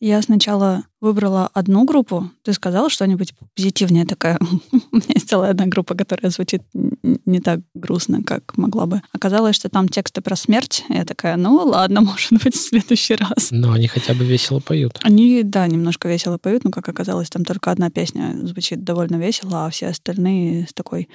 Я 0.00 0.22
сначала 0.22 0.84
выбрала 1.02 1.50
одну 1.52 1.84
группу. 1.84 2.30
Ты 2.42 2.54
сказала 2.54 2.88
что-нибудь 2.88 3.34
позитивнее 3.54 4.06
такая. 4.06 4.38
У 4.92 4.96
меня 4.96 5.06
есть 5.08 5.28
целая 5.28 5.50
одна 5.50 5.66
группа, 5.66 5.94
которая 5.94 6.30
звучит 6.30 6.62
не 6.72 7.40
так 7.40 7.60
грустно, 7.74 8.22
как 8.22 8.56
могла 8.56 8.86
бы. 8.86 9.02
Оказалось, 9.12 9.56
что 9.56 9.68
там 9.68 9.90
тексты 9.90 10.22
про 10.22 10.36
смерть. 10.36 10.84
Я 10.88 11.04
такая, 11.04 11.36
ну 11.36 11.54
ладно, 11.56 12.00
может 12.00 12.32
быть, 12.42 12.54
в 12.54 12.60
следующий 12.60 13.14
раз. 13.14 13.48
Но 13.50 13.72
они 13.72 13.88
хотя 13.88 14.14
бы 14.14 14.24
весело 14.24 14.60
поют. 14.60 14.98
Они, 15.02 15.42
да, 15.42 15.66
немножко 15.66 16.08
весело 16.08 16.38
поют, 16.38 16.64
но, 16.64 16.70
как 16.70 16.88
оказалось, 16.88 17.28
там 17.28 17.44
только 17.44 17.70
одна 17.70 17.90
песня 17.90 18.34
звучит 18.42 18.82
довольно 18.82 19.16
весело, 19.16 19.66
а 19.66 19.70
все 19.70 19.88
остальные 19.88 20.66
с 20.66 20.72
такой 20.72 21.10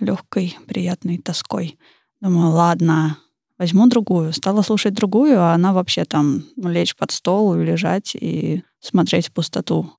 легкой, 0.00 0.56
приятной 0.66 1.18
тоской. 1.18 1.78
Думаю, 2.22 2.52
ладно, 2.52 3.18
возьму 3.60 3.86
другую. 3.86 4.32
Стала 4.32 4.62
слушать 4.62 4.94
другую, 4.94 5.38
а 5.38 5.52
она 5.52 5.72
вообще 5.72 6.04
там 6.04 6.44
лечь 6.56 6.96
под 6.96 7.10
стол, 7.12 7.54
лежать 7.54 8.16
и 8.18 8.62
смотреть 8.80 9.28
в 9.28 9.32
пустоту. 9.32 9.92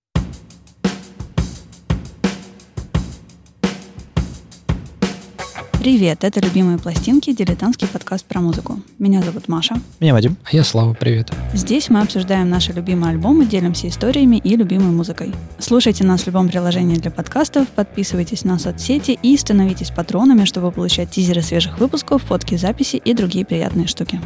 Привет, 5.81 6.23
это 6.23 6.40
«Любимые 6.40 6.77
пластинки»— 6.77 7.34
дилетантский 7.35 7.88
подкаст 7.88 8.23
про 8.27 8.40
музыку. 8.40 8.80
Меня 8.99 9.23
зовут 9.23 9.48
Маша. 9.48 9.73
Меня 9.99 10.13
Вадим. 10.13 10.38
А 10.44 10.55
я 10.55 10.63
Слава, 10.63 10.94
привет. 10.94 11.31
Здесь 11.55 11.90
мы 11.90 12.02
обсуждаем 12.02 12.52
наши 12.52 12.71
любимые 12.71 13.13
альбомы, 13.13 13.48
делимся 13.48 13.88
историями 13.88 14.35
и 14.35 14.55
любимой 14.55 14.91
музыкой. 14.91 15.34
Слушайте 15.57 16.04
нас 16.04 16.21
в 16.21 16.27
любом 16.27 16.49
приложении 16.49 16.98
для 16.98 17.09
подкастов, 17.09 17.67
подписывайтесь 17.70 18.44
на 18.44 18.59
соцсети 18.59 19.17
и 19.23 19.35
становитесь 19.35 19.90
патронами, 19.90 20.45
чтобы 20.45 20.71
получать 20.71 21.09
тизеры 21.09 21.41
свежих 21.41 21.80
выпусков, 21.80 22.21
фотки, 22.21 22.57
записи 22.57 22.98
и 22.98 23.16
другие 23.16 23.43
приятные 23.43 23.88
штуки. 23.88 24.21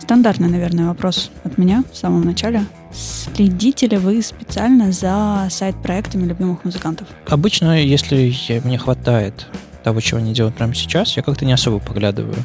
Стандартный, 0.00 0.50
наверное, 0.50 0.86
вопрос 0.86 1.32
от 1.42 1.58
меня 1.58 1.82
в 1.92 1.96
самом 1.96 2.22
начале. 2.22 2.64
Следите 2.92 3.88
ли 3.88 3.96
вы 3.96 4.22
специально 4.22 4.92
за 4.92 5.48
сайт-проектами 5.50 6.28
любимых 6.28 6.64
музыкантов? 6.64 7.08
Обычно, 7.26 7.82
если 7.82 8.60
мне 8.64 8.78
хватает 8.78 9.48
того, 9.82 10.00
чего 10.00 10.18
они 10.18 10.32
делают 10.32 10.56
прямо 10.56 10.74
сейчас, 10.74 11.16
я 11.16 11.22
как-то 11.22 11.44
не 11.44 11.52
особо 11.52 11.78
поглядываю. 11.78 12.36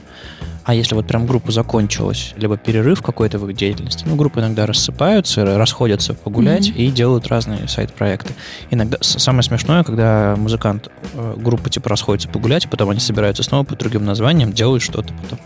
А 0.67 0.73
если 0.73 0.95
вот 0.95 1.07
прям 1.07 1.25
группа 1.25 1.49
закончилась, 1.49 2.33
либо 2.35 2.57
перерыв 2.57 3.01
какой-то 3.01 3.39
в 3.39 3.49
их 3.49 3.55
деятельности, 3.55 4.03
ну, 4.05 4.17
группы 4.17 4.41
иногда 4.41 4.65
рассыпаются, 4.65 5.45
расходятся 5.57 6.13
погулять 6.13 6.67
mm-hmm. 6.67 6.75
и 6.75 6.91
делают 6.91 7.27
разные 7.27 7.69
сайт-проекты. 7.69 8.33
Иногда 8.69 8.97
самое 8.99 9.43
смешное, 9.43 9.85
когда 9.85 10.35
музыкант, 10.37 10.89
э, 11.13 11.35
группа 11.37 11.69
типа 11.69 11.87
расходится 11.87 12.27
погулять, 12.27 12.69
потом 12.69 12.89
они 12.89 12.99
собираются 12.99 13.43
снова 13.43 13.63
под 13.63 13.79
другим 13.79 14.03
названием, 14.03 14.51
делают 14.51 14.83
что-то 14.83 15.13
потом 15.23 15.39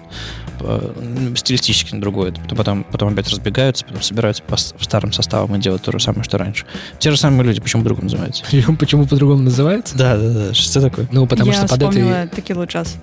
стилистически 1.35 1.95
другое, 1.95 2.33
потом, 2.49 2.83
потом 2.83 3.13
опять 3.13 3.29
разбегаются, 3.29 3.85
потом 3.85 4.01
собираются 4.01 4.43
по, 4.43 4.57
старым 4.57 5.11
составам 5.11 5.55
и 5.55 5.59
делают 5.59 5.83
то 5.83 5.91
же 5.91 5.99
самое, 5.99 6.23
что 6.23 6.37
раньше. 6.37 6.65
Те 6.99 7.11
же 7.11 7.17
самые 7.17 7.43
люди, 7.43 7.61
почему 7.61 7.83
по-другому 7.83 8.05
называются? 8.05 8.43
Почему 8.79 9.05
по-другому 9.05 9.43
называется? 9.43 9.97
Да, 9.97 10.17
да, 10.17 10.29
да. 10.29 10.53
Что 10.53 10.81
такое? 10.81 11.07
Ну, 11.11 11.27
потому 11.27 11.51
Я 11.51 11.57
что 11.57 11.67
под 11.67 11.83
этой, 11.83 12.29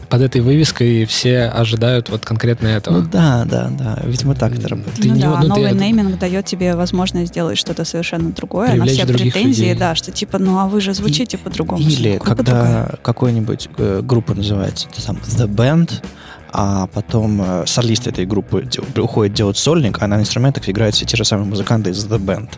под 0.08 0.20
этой 0.20 0.41
вывеской 0.41 1.05
все 1.05 1.44
ожидают 1.44 2.08
вот 2.09 2.25
конкретно 2.25 2.69
этого. 2.69 3.01
Ну 3.01 3.09
да, 3.09 3.45
да, 3.45 3.69
да. 3.70 4.03
Видимо, 4.05 4.34
так 4.34 4.56
это 4.56 4.69
работает. 4.69 5.05
Ну, 5.05 5.17
да, 5.19 5.41
ну, 5.41 5.48
новый 5.48 5.70
ты... 5.70 5.77
нейминг 5.77 6.19
дает 6.19 6.47
тебе 6.47 6.75
возможность 6.75 7.28
сделать 7.28 7.59
что-то 7.59 7.84
совершенно 7.84 8.31
другое, 8.31 8.75
на 8.75 8.87
все 8.87 9.06
претензии, 9.06 9.62
людей. 9.62 9.75
да, 9.75 9.95
что 9.95 10.11
типа, 10.11 10.39
ну 10.39 10.59
а 10.59 10.67
вы 10.67 10.81
же 10.81 10.95
звучите 10.95 11.36
И, 11.36 11.41
по-другому. 11.41 11.83
Или 11.83 12.19
когда 12.19 12.91
какой-нибудь 13.03 13.69
э, 13.79 14.01
группа 14.03 14.34
называется 14.34 14.89
там 15.05 15.17
The 15.17 15.47
Band, 15.47 16.03
а 16.51 16.86
потом 16.86 17.42
э, 17.42 17.64
солист 17.67 18.06
этой 18.06 18.27
группы 18.27 18.64
де- 18.64 19.01
уходит 19.01 19.34
делать 19.34 19.56
сольник, 19.56 19.98
а 20.01 20.06
на 20.06 20.20
инструментах 20.20 20.69
играют 20.69 20.95
все 20.95 21.05
те 21.05 21.17
же 21.17 21.25
самые 21.25 21.47
музыканты 21.47 21.91
из 21.91 22.05
The 22.06 22.19
Band. 22.19 22.51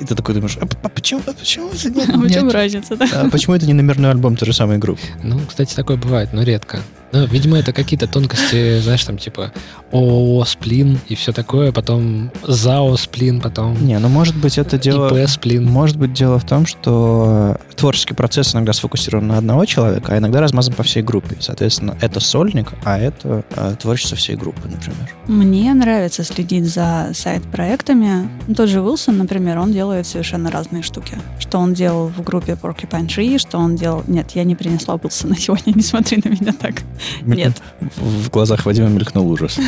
И 0.00 0.04
ты 0.04 0.14
такой 0.14 0.34
думаешь, 0.34 0.56
а, 0.60 0.66
а 0.82 0.88
почему, 0.88 1.22
а 1.26 1.32
почему 1.32 1.68
это 1.70 1.90
нет? 1.90 2.08
А 2.16 2.18
в 2.18 2.30
чем 2.30 2.50
разница, 2.50 2.96
да? 2.96 3.06
А 3.12 3.30
почему 3.30 3.56
это 3.56 3.66
не 3.66 3.72
номерной 3.72 4.10
альбом 4.10 4.36
той 4.36 4.46
же 4.46 4.52
самой 4.52 4.78
группы? 4.78 5.02
Ну, 5.22 5.40
кстати, 5.46 5.74
такое 5.74 5.96
бывает, 5.96 6.32
но 6.32 6.42
редко. 6.42 6.80
Ну, 7.12 7.26
видимо, 7.26 7.58
это 7.58 7.72
какие-то 7.72 8.06
тонкости, 8.06 8.80
знаешь, 8.80 9.04
там 9.04 9.18
типа 9.18 9.52
ООО, 9.92 10.44
сплин 10.44 10.98
и 11.08 11.14
все 11.14 11.32
такое, 11.32 11.72
потом 11.72 12.30
ЗАО, 12.42 12.96
сплин, 12.96 13.40
потом... 13.40 13.86
Не, 13.86 13.98
ну 13.98 14.08
может 14.08 14.36
быть 14.36 14.58
это 14.58 14.78
дело... 14.78 15.08
ИП, 15.08 15.28
сплин. 15.28 15.64
Может 15.64 15.96
быть 15.96 16.12
дело 16.12 16.38
в 16.38 16.44
том, 16.44 16.66
что 16.66 17.56
творческий 17.76 18.14
процесс 18.14 18.54
иногда 18.54 18.72
сфокусирован 18.72 19.28
на 19.28 19.38
одного 19.38 19.64
человека, 19.64 20.14
а 20.14 20.18
иногда 20.18 20.40
размазан 20.40 20.74
по 20.74 20.82
всей 20.82 21.02
группе. 21.02 21.36
Соответственно, 21.40 21.96
это 22.00 22.20
сольник, 22.20 22.72
а 22.84 22.98
это 22.98 23.44
э, 23.50 23.76
творчество 23.80 24.16
всей 24.16 24.36
группы, 24.36 24.62
например. 24.68 25.14
Мне 25.26 25.72
нравится 25.74 26.24
следить 26.24 26.66
за 26.66 27.10
сайт-проектами. 27.14 28.28
Тот 28.54 28.68
же 28.68 28.80
Уилсон, 28.80 29.18
например, 29.18 29.58
он 29.58 29.72
делает 29.72 30.06
совершенно 30.06 30.50
разные 30.50 30.82
штуки. 30.82 31.18
Что 31.38 31.58
он 31.58 31.74
делал 31.74 32.08
в 32.08 32.22
группе 32.22 32.52
Porcupine 32.52 33.06
Tree, 33.06 33.38
что 33.38 33.58
он 33.58 33.76
делал... 33.76 34.02
Нет, 34.06 34.32
я 34.32 34.44
не 34.44 34.56
принесла 34.56 34.96
Уилсона 34.96 35.36
сегодня, 35.36 35.72
не 35.74 35.82
смотри 35.82 36.20
на 36.24 36.30
меня 36.30 36.52
так. 36.52 36.82
Нет. 37.22 37.60
В 37.96 38.30
глазах 38.30 38.66
Вадима 38.66 38.88
мелькнул 38.88 39.30
ужас. 39.30 39.58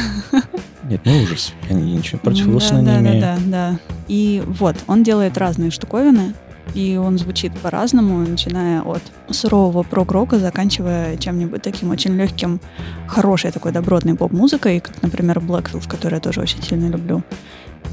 Нет, 0.85 1.05
не 1.05 1.23
ужас. 1.23 1.53
Я 1.69 1.77
ничего 1.77 2.19
против 2.19 2.47
Уилсона 2.47 2.81
не 2.81 2.99
имею. 2.99 3.21
Да, 3.21 3.37
да, 3.37 3.43
да. 3.47 3.79
И 4.09 4.43
вот, 4.47 4.77
он 4.87 5.03
делает 5.03 5.37
разные 5.37 5.71
штуковины, 5.71 6.35
и 6.75 6.97
он 6.97 7.19
звучит 7.19 7.53
по-разному, 7.59 8.19
начиная 8.19 8.83
от 8.83 9.03
сурового 9.31 9.83
прок-рока, 9.83 10.39
заканчивая 10.39 11.17
чем-нибудь 11.17 11.63
таким 11.63 11.91
очень 11.91 12.15
легким, 12.15 12.61
хорошей 13.07 13.51
такой 13.53 13.73
добротной 13.73 14.15
поп-музыкой, 14.15 14.81
как, 14.81 15.01
например, 15.03 15.39
Blackfield, 15.39 15.89
которую 15.89 16.17
я 16.17 16.21
тоже 16.21 16.41
очень 16.41 16.63
сильно 16.63 16.89
люблю. 16.89 17.23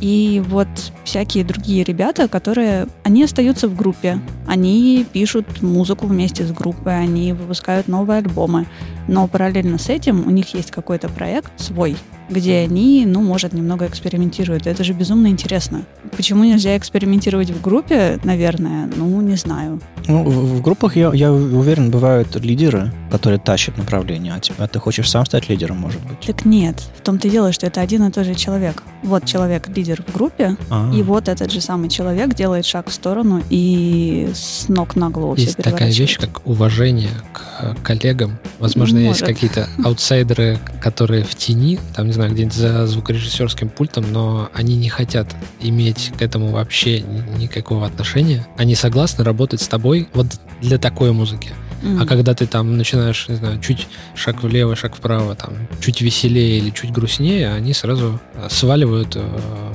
И 0.02 0.44
вот 0.48 0.68
всякие 1.04 1.44
другие 1.44 1.84
ребята, 1.84 2.28
которые, 2.28 2.88
они 3.04 3.24
остаются 3.24 3.68
в 3.68 3.76
группе, 3.76 4.20
они 4.48 5.06
пишут 5.12 5.62
музыку 5.62 6.08
вместе 6.08 6.46
с 6.46 6.52
группой, 6.52 7.00
они 7.00 7.34
выпускают 7.34 7.88
новые 7.88 8.20
альбомы, 8.20 8.66
но 9.08 9.28
параллельно 9.28 9.78
с 9.78 9.90
этим 9.90 10.28
у 10.28 10.30
них 10.30 10.54
есть 10.54 10.72
какой-то 10.72 11.10
проект 11.10 11.52
свой, 11.60 11.96
где 12.30 12.60
они, 12.60 13.06
ну, 13.06 13.22
может, 13.22 13.54
немного 13.54 13.88
экспериментируют. 13.88 14.68
Это 14.68 14.84
же 14.84 14.94
безумно 14.94 15.28
интересно. 15.28 15.84
Почему 16.16 16.44
нельзя 16.44 16.78
экспериментировать 16.78 17.52
в 17.52 17.62
группе, 17.62 18.20
наверное, 18.24 18.90
ну, 18.96 19.22
не 19.22 19.36
знаю. 19.36 19.80
Ну, 20.08 20.24
в, 20.24 20.58
в 20.58 20.62
группах, 20.62 20.96
я, 20.96 21.12
я 21.14 21.32
уверен, 21.32 21.92
бывают 21.92 22.36
лидеры, 22.36 22.92
которые 23.12 23.40
тащат 23.40 23.78
направление, 23.78 24.34
а, 24.34 24.40
тебя, 24.40 24.68
ты 24.68 24.80
хочешь 24.80 25.10
сам 25.10 25.26
стать 25.26 25.50
лидером, 25.50 25.78
может 25.78 26.02
быть. 26.02 26.20
Так 26.20 26.46
нет, 26.46 26.82
в 26.98 27.02
том-то 27.02 27.28
и 27.28 27.32
дело, 27.32 27.52
что 27.52 27.68
это 27.68 27.82
один 27.82 28.04
и 28.04 28.12
тот 28.12 28.26
же 28.26 28.36
человек. 28.36 28.84
Вот 29.04 29.26
человек 29.26 29.68
лидер 29.76 30.04
в 30.08 30.14
группе, 30.14 30.58
А-а-а. 30.70 30.96
и 30.96 31.04
вот 31.04 31.28
этот 31.28 31.52
же 31.52 31.62
самый 31.62 31.90
человек 31.90 32.34
делает 32.34 32.66
шаг 32.66 32.90
в 32.90 32.94
сторону 32.94 33.42
и 33.50 34.30
с 34.34 34.68
ног 34.68 34.96
на 34.96 35.10
голову 35.10 35.36
Есть 35.36 35.58
такая 35.58 35.92
вещь, 35.92 36.18
как 36.18 36.46
уважение 36.46 37.12
к 37.34 37.76
коллегам. 37.84 38.38
Возможно, 38.60 39.00
может. 39.00 39.22
есть 39.22 39.34
какие-то 39.34 39.70
аутсайдеры, 39.84 40.60
которые 40.82 41.24
в 41.24 41.36
тени, 41.36 41.80
там, 41.96 42.08
знаю, 42.16 42.32
где-нибудь 42.32 42.56
за 42.56 42.88
звукорежиссерским 42.88 43.70
пультом, 43.70 44.12
но 44.12 44.50
они 44.54 44.76
не 44.76 44.90
хотят 44.90 45.28
иметь 45.62 46.12
к 46.18 46.22
этому 46.22 46.52
вообще 46.52 47.02
никакого 47.02 47.86
отношения. 47.86 48.48
Они 48.58 48.76
согласны 48.76 49.24
работать 49.24 49.62
с 49.62 49.68
тобой 49.68 50.10
вот 50.14 50.28
для 50.62 50.78
такой 50.78 51.12
музыки. 51.12 51.52
Mm-hmm. 51.82 52.02
А 52.02 52.06
когда 52.08 52.34
ты 52.34 52.48
там 52.48 52.78
начинаешь, 52.78 53.28
не 53.28 53.36
знаю, 53.36 53.62
чуть 53.62 53.88
шаг 54.16 54.42
влево, 54.42 54.76
шаг 54.76 54.96
вправо, 54.96 55.36
там, 55.36 55.68
чуть 55.82 56.02
веселее 56.02 56.58
или 56.58 56.72
чуть 56.72 56.92
грустнее, 56.92 57.54
они 57.54 57.74
сразу 57.74 58.20
э, 58.34 58.48
сваливают 58.50 59.16
э, 59.16 59.22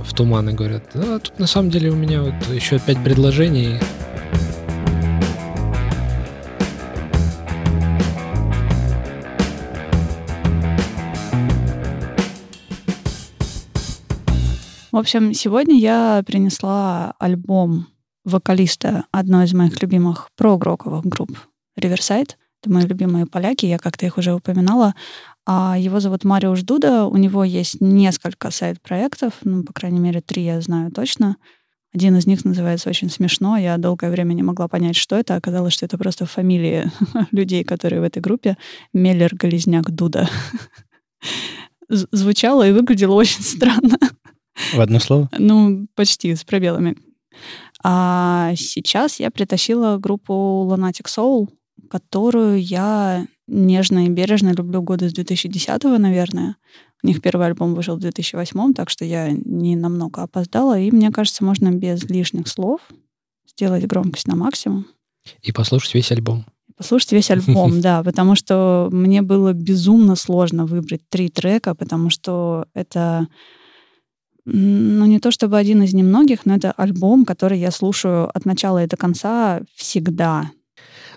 в 0.04 0.12
туман 0.14 0.48
и 0.48 0.52
говорят, 0.52 0.84
а, 0.94 1.20
тут 1.20 1.38
на 1.38 1.46
самом 1.46 1.70
деле 1.70 1.90
у 1.90 1.94
меня 1.94 2.22
вот 2.22 2.34
еще 2.52 2.78
пять 2.80 3.02
предложений, 3.04 3.78
В 14.92 14.96
общем, 14.96 15.32
сегодня 15.34 15.78
я 15.78 16.24
принесла 16.26 17.14
альбом 17.20 17.86
вокалиста 18.24 19.04
одной 19.12 19.44
из 19.44 19.54
моих 19.54 19.80
любимых 19.80 20.30
прогроковых 20.36 21.04
групп 21.04 21.30
Riverside. 21.78 22.30
Это 22.60 22.72
мои 22.72 22.84
любимые 22.84 23.26
поляки, 23.26 23.66
я 23.66 23.78
как-то 23.78 24.04
их 24.04 24.18
уже 24.18 24.34
упоминала. 24.34 24.94
А 25.46 25.76
его 25.78 26.00
зовут 26.00 26.24
Мариуш 26.24 26.62
Дуда. 26.62 27.06
У 27.06 27.16
него 27.16 27.44
есть 27.44 27.80
несколько 27.80 28.50
сайт-проектов, 28.50 29.34
ну, 29.44 29.62
по 29.62 29.72
крайней 29.72 30.00
мере, 30.00 30.20
три 30.20 30.44
я 30.44 30.60
знаю 30.60 30.90
точно. 30.90 31.36
Один 31.94 32.16
из 32.16 32.26
них 32.26 32.44
называется 32.44 32.88
очень 32.90 33.10
смешно. 33.10 33.56
Я 33.56 33.78
долгое 33.78 34.10
время 34.10 34.32
не 34.32 34.42
могла 34.42 34.66
понять, 34.66 34.96
что 34.96 35.14
это. 35.14 35.36
Оказалось, 35.36 35.72
что 35.72 35.86
это 35.86 35.98
просто 35.98 36.26
фамилии 36.26 36.90
людей, 37.30 37.62
которые 37.62 38.00
в 38.00 38.04
этой 38.04 38.20
группе. 38.20 38.56
Меллер, 38.92 39.34
Голизняк, 39.34 39.90
Дуда. 39.90 40.28
Звучало 41.88 42.68
и 42.68 42.72
выглядело 42.72 43.14
очень 43.14 43.42
странно. 43.42 43.96
В 44.72 44.80
одно 44.80 45.00
слово? 45.00 45.28
Ну, 45.38 45.86
почти, 45.94 46.34
с 46.34 46.44
пробелами. 46.44 46.96
А 47.82 48.52
сейчас 48.56 49.20
я 49.20 49.30
притащила 49.30 49.96
группу 49.98 50.68
Lunatic 50.70 51.06
Soul, 51.06 51.48
которую 51.88 52.62
я 52.62 53.26
нежно 53.46 54.06
и 54.06 54.08
бережно 54.08 54.52
люблю 54.52 54.82
года 54.82 55.08
с 55.08 55.12
2010 55.12 55.82
наверное. 55.98 56.56
У 57.02 57.06
них 57.06 57.22
первый 57.22 57.46
альбом 57.46 57.74
вышел 57.74 57.96
в 57.96 58.00
2008, 58.00 58.74
так 58.74 58.90
что 58.90 59.04
я 59.04 59.30
не 59.30 59.74
намного 59.76 60.22
опоздала. 60.22 60.78
И 60.78 60.90
мне 60.90 61.10
кажется, 61.10 61.44
можно 61.44 61.70
без 61.70 62.04
лишних 62.04 62.46
слов 62.46 62.80
сделать 63.48 63.86
громкость 63.86 64.26
на 64.26 64.36
максимум. 64.36 64.86
И 65.42 65.52
послушать 65.52 65.94
весь 65.94 66.12
альбом. 66.12 66.44
Послушать 66.76 67.12
весь 67.12 67.30
альбом, 67.30 67.80
да, 67.82 68.02
потому 68.02 68.34
что 68.34 68.88
мне 68.92 69.22
было 69.22 69.52
безумно 69.52 70.14
сложно 70.14 70.66
выбрать 70.66 71.02
три 71.08 71.28
трека, 71.28 71.74
потому 71.74 72.10
что 72.10 72.66
это, 72.74 73.28
ну, 74.44 75.06
не 75.06 75.20
то 75.20 75.30
чтобы 75.30 75.58
один 75.58 75.82
из 75.82 75.94
немногих, 75.94 76.46
но 76.46 76.56
это 76.56 76.72
альбом, 76.72 77.24
который 77.24 77.58
я 77.58 77.70
слушаю 77.70 78.28
от 78.34 78.44
начала 78.44 78.82
и 78.84 78.86
до 78.88 78.96
конца 78.96 79.62
всегда. 79.74 80.50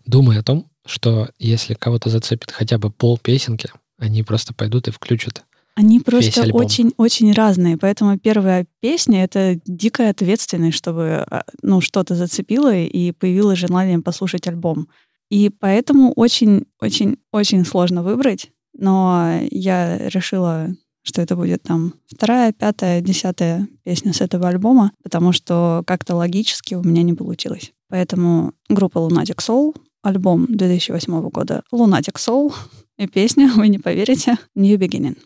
Думай 0.05 0.39
о 0.39 0.43
том, 0.43 0.67
что 0.85 1.29
если 1.39 1.73
кого-то 1.73 2.09
зацепит 2.09 2.51
хотя 2.51 2.77
бы 2.77 2.89
пол 2.89 3.17
песенки, 3.17 3.69
они 3.97 4.23
просто 4.23 4.53
пойдут 4.53 4.87
и 4.87 4.91
включат 4.91 5.43
они 5.75 5.99
просто 5.99 6.53
очень-очень 6.53 7.33
разные, 7.33 7.77
поэтому 7.77 8.19
первая 8.19 8.67
песня— 8.79 9.23
это 9.25 9.59
дикая 9.65 10.11
ответственность, 10.11 10.77
чтобы 10.77 11.25
а, 11.29 11.43
ну, 11.63 11.81
что-то 11.81 12.15
зацепило 12.15 12.73
и 12.75 13.11
появилось 13.11 13.59
желание 13.59 13.99
послушать 13.99 14.47
альбом. 14.47 14.87
И 15.31 15.49
поэтому 15.49 16.11
очень-очень-очень 16.13 17.65
сложно 17.65 18.03
выбрать, 18.03 18.51
но 18.77 19.39
я 19.49 19.97
решила, 20.09 20.69
что 21.03 21.21
это 21.21 21.35
будет 21.35 21.63
там 21.63 21.93
вторая, 22.07 22.51
пятая, 22.53 23.01
десятая 23.01 23.67
песня 23.83 24.13
с 24.13 24.21
этого 24.21 24.47
альбома, 24.47 24.91
потому 25.03 25.31
что 25.33 25.83
как-то 25.85 26.15
логически 26.15 26.73
у 26.73 26.83
меня 26.83 27.03
не 27.03 27.13
получилось. 27.13 27.73
Поэтому 27.89 28.53
группа 28.69 28.97
Lunatic 28.97 29.37
Soul, 29.37 29.75
альбом 30.01 30.47
2008 30.49 31.29
года 31.29 31.63
Lunatic 31.71 32.15
Soul 32.15 32.53
и 32.97 33.07
песня, 33.07 33.51
вы 33.55 33.67
не 33.67 33.79
поверите, 33.79 34.37
New 34.55 34.77
Beginning. 34.77 35.17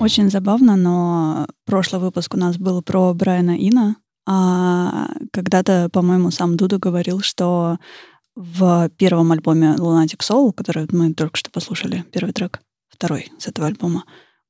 Очень 0.00 0.30
забавно, 0.30 0.76
но 0.76 1.46
прошлый 1.66 2.00
выпуск 2.00 2.32
у 2.32 2.38
нас 2.38 2.56
был 2.56 2.80
про 2.80 3.12
Брайана 3.12 3.54
Ина, 3.58 3.96
а 4.26 5.10
когда-то, 5.30 5.90
по-моему, 5.92 6.30
сам 6.30 6.56
Дуда 6.56 6.78
говорил, 6.78 7.20
что 7.20 7.76
в 8.34 8.88
первом 8.96 9.32
альбоме 9.32 9.74
Lunatic 9.76 10.20
Soul, 10.20 10.54
который 10.54 10.88
мы 10.90 11.12
только 11.12 11.36
что 11.36 11.50
послушали, 11.50 12.06
первый 12.12 12.32
трек, 12.32 12.62
второй 12.88 13.30
с 13.38 13.46
этого 13.46 13.66
альбома, 13.66 14.04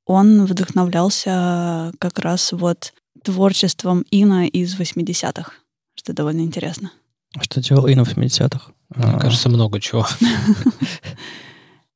он 0.05 0.45
вдохновлялся 0.45 1.91
как 1.99 2.19
раз 2.19 2.53
вот 2.53 2.93
творчеством 3.21 4.05
Ина 4.09 4.47
из 4.47 4.79
80-х, 4.79 5.51
что 5.95 6.13
довольно 6.13 6.41
интересно. 6.41 6.93
А 7.35 7.43
что 7.43 7.61
делал 7.61 7.87
Ина 7.87 8.05
в 8.05 8.17
80-х? 8.17 8.71
Мне 8.95 9.05
а. 9.05 9.19
кажется, 9.19 9.49
много 9.49 9.81
чего. 9.81 10.07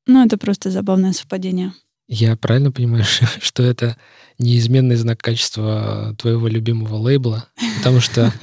Ну, 0.07 0.23
это 0.23 0.37
просто 0.37 0.69
забавное 0.69 1.13
совпадение. 1.13 1.73
Я 2.07 2.35
правильно 2.35 2.71
понимаю, 2.71 3.03
что 3.41 3.63
это 3.63 3.97
неизменный 4.37 4.95
знак 4.95 5.19
качества 5.19 6.15
твоего 6.17 6.47
любимого 6.47 6.95
лейбла? 6.95 7.47
Потому 7.77 7.99
что 7.99 8.33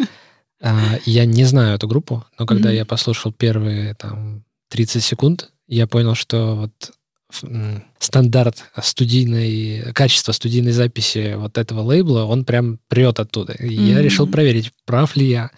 э, 0.60 0.98
я 1.04 1.24
не 1.24 1.44
знаю 1.44 1.76
эту 1.76 1.88
группу, 1.88 2.24
но 2.38 2.46
когда 2.46 2.70
я 2.70 2.84
послушал 2.84 3.32
первые 3.32 3.94
там 3.94 4.44
30 4.70 5.02
секунд, 5.02 5.50
я 5.66 5.86
понял, 5.86 6.14
что 6.14 6.56
вот 6.56 6.92
стандарт 7.98 8.64
студийной, 8.82 9.92
качество 9.94 10.32
студийной 10.32 10.72
записи 10.72 11.34
вот 11.36 11.56
этого 11.58 11.80
лейбла, 11.80 12.24
он 12.24 12.44
прям 12.44 12.78
прет 12.88 13.20
оттуда. 13.20 13.54
И 13.54 13.68
mm-hmm. 13.68 13.90
я 13.90 14.02
решил 14.02 14.26
проверить, 14.26 14.72
прав 14.84 15.16
ли 15.16 15.30
я. 15.30 15.50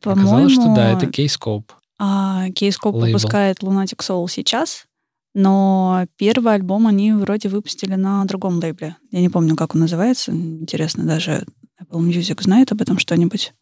По-моему... 0.00 0.28
Оказалось, 0.28 0.52
что 0.52 0.74
да, 0.74 0.92
это 0.92 1.06
Keyscope. 1.06 1.70
А 1.98 2.48
Keyscope 2.48 3.00
выпускает 3.00 3.60
Lunatic 3.62 4.00
Soul 4.00 4.28
сейчас, 4.30 4.86
но 5.34 6.06
первый 6.16 6.54
альбом 6.54 6.86
они 6.86 7.12
вроде 7.12 7.48
выпустили 7.48 7.94
на 7.94 8.24
другом 8.24 8.58
лейбле. 8.58 8.96
Я 9.10 9.20
не 9.20 9.28
помню, 9.28 9.56
как 9.56 9.74
он 9.74 9.82
называется. 9.82 10.30
Интересно, 10.32 11.04
даже 11.04 11.44
Apple 11.80 12.00
Music 12.08 12.42
знает 12.42 12.72
об 12.72 12.80
этом 12.80 12.98
что-нибудь? 12.98 13.52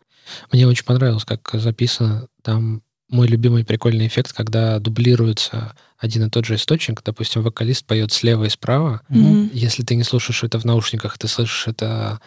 Мне 0.52 0.66
очень 0.66 0.84
понравилось, 0.84 1.24
как 1.24 1.50
записано. 1.54 2.28
Там 2.42 2.82
мой 3.08 3.26
любимый 3.26 3.64
прикольный 3.64 4.06
эффект, 4.06 4.32
когда 4.32 4.78
дублируется 4.78 5.74
один 5.98 6.26
и 6.26 6.30
тот 6.30 6.44
же 6.44 6.54
источник. 6.56 7.02
Допустим, 7.04 7.42
вокалист 7.42 7.86
поет 7.86 8.12
слева 8.12 8.44
и 8.44 8.48
справа. 8.48 9.02
Mm-hmm. 9.10 9.50
Если 9.52 9.82
ты 9.82 9.96
не 9.96 10.02
слушаешь 10.02 10.42
это 10.44 10.58
в 10.58 10.64
наушниках, 10.64 11.18
ты 11.18 11.28
слышишь 11.28 11.68
это 11.68 12.20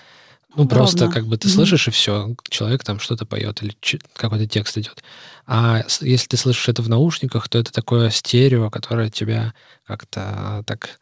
Ну, 0.56 0.68
просто 0.68 1.10
как 1.10 1.28
бы 1.28 1.38
ты 1.38 1.50
слышишь, 1.50 1.88
и 1.88 1.92
все, 1.92 2.36
человек 2.50 2.84
там 2.84 3.00
что-то 3.00 3.26
поет 3.26 3.62
или 3.62 3.76
какой-то 4.14 4.48
текст 4.48 4.78
идет. 4.78 5.04
А 5.48 5.84
если 6.02 6.28
ты 6.28 6.38
слышишь 6.38 6.70
это 6.70 6.82
в 6.82 6.90
наушниках, 6.90 7.48
то 7.50 7.58
это 7.58 7.72
такое 7.72 8.10
стерео, 8.10 8.70
которое 8.70 9.10
тебя 9.10 9.54
как-то 9.86 10.64
так, 10.66 11.00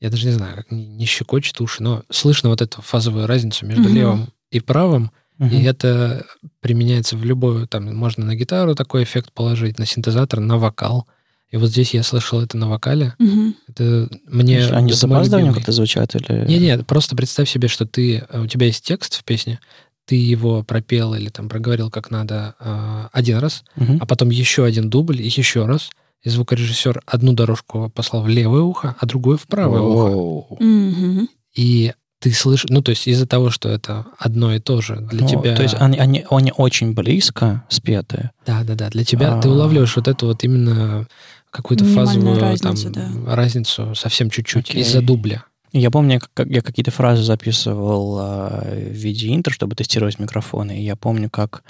я 0.00 0.10
даже 0.10 0.26
не 0.26 0.32
знаю, 0.32 0.56
как 0.56 0.70
не 0.70 1.06
щекочет 1.06 1.60
уши, 1.60 1.82
но 1.82 2.02
слышно 2.10 2.48
вот 2.48 2.62
эту 2.62 2.82
фазовую 2.82 3.26
разницу 3.26 3.66
между 3.66 3.88
mm-hmm. 3.88 3.92
левым 3.92 4.28
и 4.50 4.60
правым, 4.60 5.10
mm-hmm. 5.38 5.50
и 5.50 5.62
это 5.64 6.26
применяется 6.60 7.16
в 7.16 7.24
любую, 7.24 7.68
там, 7.68 7.94
можно 7.94 8.24
на 8.24 8.34
гитару 8.34 8.74
такой 8.74 9.04
эффект 9.04 9.32
положить, 9.32 9.78
на 9.78 9.86
синтезатор, 9.86 10.40
на 10.40 10.58
вокал. 10.58 11.06
И 11.54 11.56
вот 11.56 11.68
здесь 11.68 11.94
я 11.94 12.02
слышал 12.02 12.40
это 12.40 12.56
на 12.56 12.68
вокале. 12.68 13.14
Угу. 13.20 13.54
Это 13.68 14.08
мне... 14.26 14.66
Они 14.66 14.92
с 14.92 14.98
запаздыванием 14.98 15.54
как-то 15.54 15.70
звучат? 15.70 16.16
Или... 16.16 16.44
Нет, 16.48 16.60
нет, 16.60 16.84
просто 16.84 17.14
представь 17.14 17.48
себе, 17.48 17.68
что 17.68 17.86
ты, 17.86 18.26
у 18.32 18.48
тебя 18.48 18.66
есть 18.66 18.84
текст 18.84 19.14
в 19.14 19.22
песне, 19.22 19.60
ты 20.04 20.16
его 20.16 20.64
пропел 20.64 21.14
или 21.14 21.28
там 21.28 21.48
проговорил 21.48 21.92
как 21.92 22.10
надо 22.10 22.56
э, 22.58 23.06
один 23.12 23.38
раз, 23.38 23.62
угу. 23.76 23.98
а 24.00 24.04
потом 24.04 24.30
еще 24.30 24.64
один 24.64 24.90
дубль 24.90 25.22
и 25.22 25.26
еще 25.26 25.64
раз. 25.64 25.90
И 26.24 26.28
звукорежиссер 26.28 27.02
одну 27.06 27.34
дорожку 27.34 27.88
послал 27.88 28.24
в 28.24 28.28
левое 28.28 28.62
ухо, 28.62 28.96
а 28.98 29.06
другую 29.06 29.38
в 29.38 29.46
правое 29.46 29.80
ухо. 29.80 30.54
Угу. 30.54 31.28
И 31.54 31.92
ты 32.18 32.32
слышишь, 32.32 32.66
ну, 32.68 32.82
то 32.82 32.90
есть 32.90 33.06
из-за 33.06 33.28
того, 33.28 33.50
что 33.50 33.68
это 33.68 34.06
одно 34.18 34.52
и 34.54 34.58
то 34.58 34.80
же 34.80 34.96
для 34.96 35.20
ну, 35.20 35.28
тебя... 35.28 35.54
То 35.54 35.62
есть 35.62 35.76
они, 35.78 35.98
они, 35.98 36.24
они 36.30 36.52
очень 36.56 36.94
близко 36.94 37.62
спеты. 37.68 38.30
Да, 38.44 38.64
да, 38.64 38.74
да. 38.74 38.90
Для 38.90 39.04
тебя 39.04 39.36
а... 39.36 39.40
ты 39.40 39.48
улавливаешь 39.48 39.94
вот 39.94 40.08
эту 40.08 40.26
вот 40.26 40.42
именно 40.42 41.06
какую-то 41.54 41.84
фазовую 41.84 42.40
разницу, 42.40 42.90
там, 42.90 43.24
да. 43.24 43.36
разницу 43.36 43.94
совсем 43.94 44.28
чуть-чуть 44.28 44.70
okay. 44.70 44.80
из-за 44.80 45.00
дубля. 45.00 45.44
Я 45.72 45.90
помню, 45.90 46.20
как 46.34 46.48
я 46.48 46.62
какие-то 46.62 46.90
фразы 46.90 47.22
записывал 47.22 48.18
а, 48.18 48.60
в 48.64 48.92
виде 48.92 49.32
интро, 49.34 49.52
чтобы 49.52 49.76
тестировать 49.76 50.18
микрофоны. 50.18 50.80
И 50.80 50.84
я 50.84 50.96
помню, 50.96 51.30
как 51.30 51.62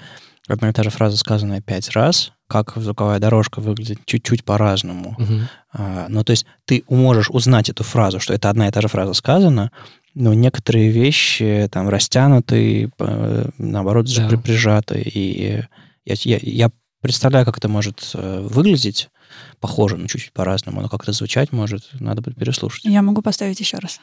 одна 0.47 0.69
и 0.69 0.73
та 0.73 0.81
же 0.81 0.89
фраза 0.89 1.17
сказанная 1.17 1.61
пять 1.61 1.91
раз, 1.91 2.31
как 2.47 2.73
звуковая 2.75 3.19
дорожка 3.19 3.61
выглядит 3.61 3.99
чуть-чуть 4.05 4.43
по-разному. 4.43 5.15
Угу. 5.19 5.39
А, 5.73 6.07
ну, 6.09 6.23
то 6.23 6.31
есть 6.31 6.47
ты 6.65 6.83
можешь 6.89 7.29
узнать 7.29 7.69
эту 7.69 7.83
фразу, 7.83 8.19
что 8.19 8.33
это 8.33 8.49
одна 8.49 8.67
и 8.67 8.71
та 8.71 8.81
же 8.81 8.87
фраза 8.87 9.13
сказана, 9.13 9.71
но 10.15 10.33
некоторые 10.33 10.89
вещи 10.89 11.69
там 11.71 11.89
растянуты, 11.89 12.89
наоборот, 13.59 14.07
да. 14.15 14.37
прижаты. 14.37 14.99
И 14.99 15.63
я, 16.05 16.15
я, 16.23 16.39
я 16.41 16.71
представляю, 17.01 17.45
как 17.45 17.59
это 17.59 17.67
может 17.67 18.11
э, 18.15 18.41
выглядеть, 18.41 19.09
похоже, 19.59 19.97
но 19.97 20.07
чуть-чуть 20.07 20.33
по-разному, 20.33 20.81
но 20.81 20.89
как-то 20.89 21.11
звучать 21.11 21.51
может, 21.51 21.89
надо 21.99 22.21
будет 22.21 22.37
переслушать. 22.37 22.85
Я 22.85 23.01
могу 23.01 23.21
поставить 23.21 23.59
еще 23.59 23.77
раз. 23.77 23.99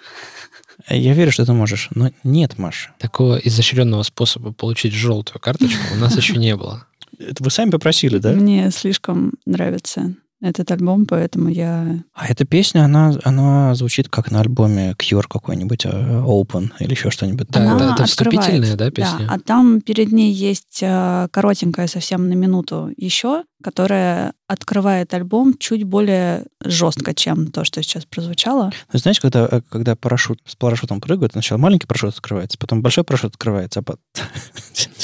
Я 0.88 1.14
верю, 1.14 1.32
что 1.32 1.44
ты 1.44 1.52
можешь, 1.52 1.88
но 1.94 2.10
нет, 2.24 2.58
Маша. 2.58 2.92
Такого 2.98 3.36
изощренного 3.36 4.02
способа 4.02 4.52
получить 4.52 4.92
желтую 4.92 5.40
карточку 5.40 5.94
у 5.94 5.96
нас 5.96 6.16
еще 6.16 6.36
не 6.36 6.56
было. 6.56 6.86
Это 7.18 7.42
вы 7.44 7.50
сами 7.50 7.70
попросили, 7.70 8.18
да? 8.18 8.32
Мне 8.32 8.70
слишком 8.70 9.34
нравится 9.46 10.14
этот 10.42 10.72
альбом, 10.72 11.06
поэтому 11.06 11.48
я... 11.48 12.00
А 12.14 12.26
эта 12.26 12.44
песня, 12.44 12.84
она, 12.84 13.14
она 13.22 13.74
звучит 13.76 14.08
как 14.08 14.32
на 14.32 14.40
альбоме 14.40 14.96
Cure 14.98 15.24
какой-нибудь, 15.28 15.86
э, 15.86 15.88
Open 15.88 16.72
или 16.80 16.90
еще 16.90 17.10
что-нибудь. 17.10 17.46
Да, 17.48 17.60
она 17.60 17.76
это, 17.76 17.94
это 17.94 18.04
вступительная, 18.06 18.76
да, 18.76 18.90
песня? 18.90 19.20
Да, 19.20 19.34
а 19.34 19.38
там 19.38 19.80
перед 19.80 20.10
ней 20.10 20.32
есть 20.32 20.80
э, 20.82 21.28
коротенькая 21.30 21.86
совсем 21.86 22.28
на 22.28 22.32
минуту 22.32 22.90
еще, 22.96 23.44
которая 23.62 24.34
открывает 24.46 25.14
альбом 25.14 25.56
чуть 25.58 25.84
более 25.84 26.44
жестко, 26.62 27.14
чем 27.14 27.46
то, 27.46 27.64
что 27.64 27.82
сейчас 27.82 28.04
прозвучало. 28.04 28.72
Ну, 28.92 28.98
знаешь, 28.98 29.20
когда, 29.20 29.48
э, 29.50 29.60
когда 29.70 29.96
парашют 29.96 30.40
с 30.46 30.54
парашютом 30.56 31.00
прыгают, 31.00 31.32
сначала 31.32 31.58
маленький 31.58 31.86
парашют 31.86 32.14
открывается, 32.14 32.58
потом 32.58 32.82
большой 32.82 33.04
парашют 33.04 33.32
открывается, 33.34 33.80
а 33.80 33.82
потом... 33.82 34.02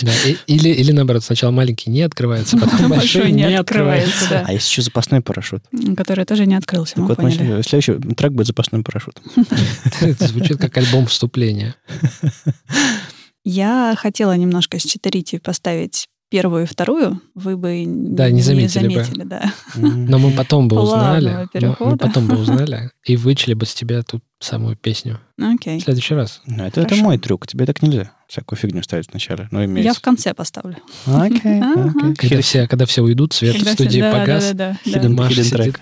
Да, 0.01 0.13
или, 0.47 0.69
или 0.69 0.93
наоборот, 0.93 1.25
сначала 1.25 1.51
маленький 1.51 1.91
не 1.91 2.03
открывается, 2.03 2.57
потом 2.57 2.89
большой 2.91 3.33
не 3.33 3.55
открывается. 3.55 4.45
А 4.47 4.53
есть 4.53 4.69
еще 4.69 4.83
запасной 4.83 5.21
парашют. 5.21 5.65
Который 5.97 6.25
тоже 6.25 6.47
не 6.47 6.55
открылся, 6.55 7.01
мы 7.01 7.15
поняли. 7.15 7.63
Следующий 7.63 7.95
трек 8.15 8.33
будет 8.33 8.47
запасным 8.47 8.85
парашютом. 8.85 9.25
Это 10.01 10.27
звучит 10.27 10.59
как 10.59 10.77
альбом 10.77 11.07
вступления. 11.07 11.75
Я 13.45 13.95
хотела 13.97 14.37
немножко 14.37 14.79
считерить 14.79 15.35
поставить 15.43 16.09
первую 16.29 16.65
и 16.65 16.67
вторую, 16.67 17.21
вы 17.35 17.57
бы 17.57 17.85
да, 17.87 18.31
не 18.31 18.43
заметили, 18.43 18.89
не 18.89 18.95
заметили 18.95 19.23
бы. 19.23 19.29
да. 19.29 19.53
Но 19.75 20.19
мы 20.19 20.33
потом 20.33 20.69
бы 20.69 20.81
узнали. 20.81 21.49
Мы, 21.81 21.97
потом 21.97 22.27
бы 22.27 22.37
узнали 22.41 22.91
и 23.05 23.17
вычли 23.17 23.55
бы 23.55 23.67
с 23.67 23.75
тебя 23.75 24.03
ту 24.03 24.21
самую 24.39 24.77
песню. 24.77 25.21
Окей. 25.41 25.81
В 25.81 25.85
следующий 25.85 26.15
раз. 26.15 26.43
Ну, 26.47 26.65
это, 26.65 26.83
это 26.83 26.97
мой 26.97 27.19
трюк. 27.19 27.47
Тебе 27.47 27.67
так 27.67 27.83
нельзя 27.83 28.13
всякую 28.29 28.59
фигню 28.59 28.83
ставить 28.83 29.11
вначале. 29.11 29.49
Но 29.51 29.65
имеется. 29.65 29.89
Я 29.89 29.95
в 29.95 30.01
конце 30.01 30.35
поставлю. 30.35 30.77
Окей. 31.07 31.61
Когда, 32.17 32.43
все, 32.43 32.69
когда 32.69 32.87
все 32.87 33.03
уйдут, 33.03 33.33
свет 33.33 33.57
в 33.57 33.73
студии 33.73 34.01
погас, 34.01 34.53
да, 34.53 34.77
да, 34.85 35.01
да, 35.01 35.09
Маша 35.09 35.43
сидит. 35.43 35.81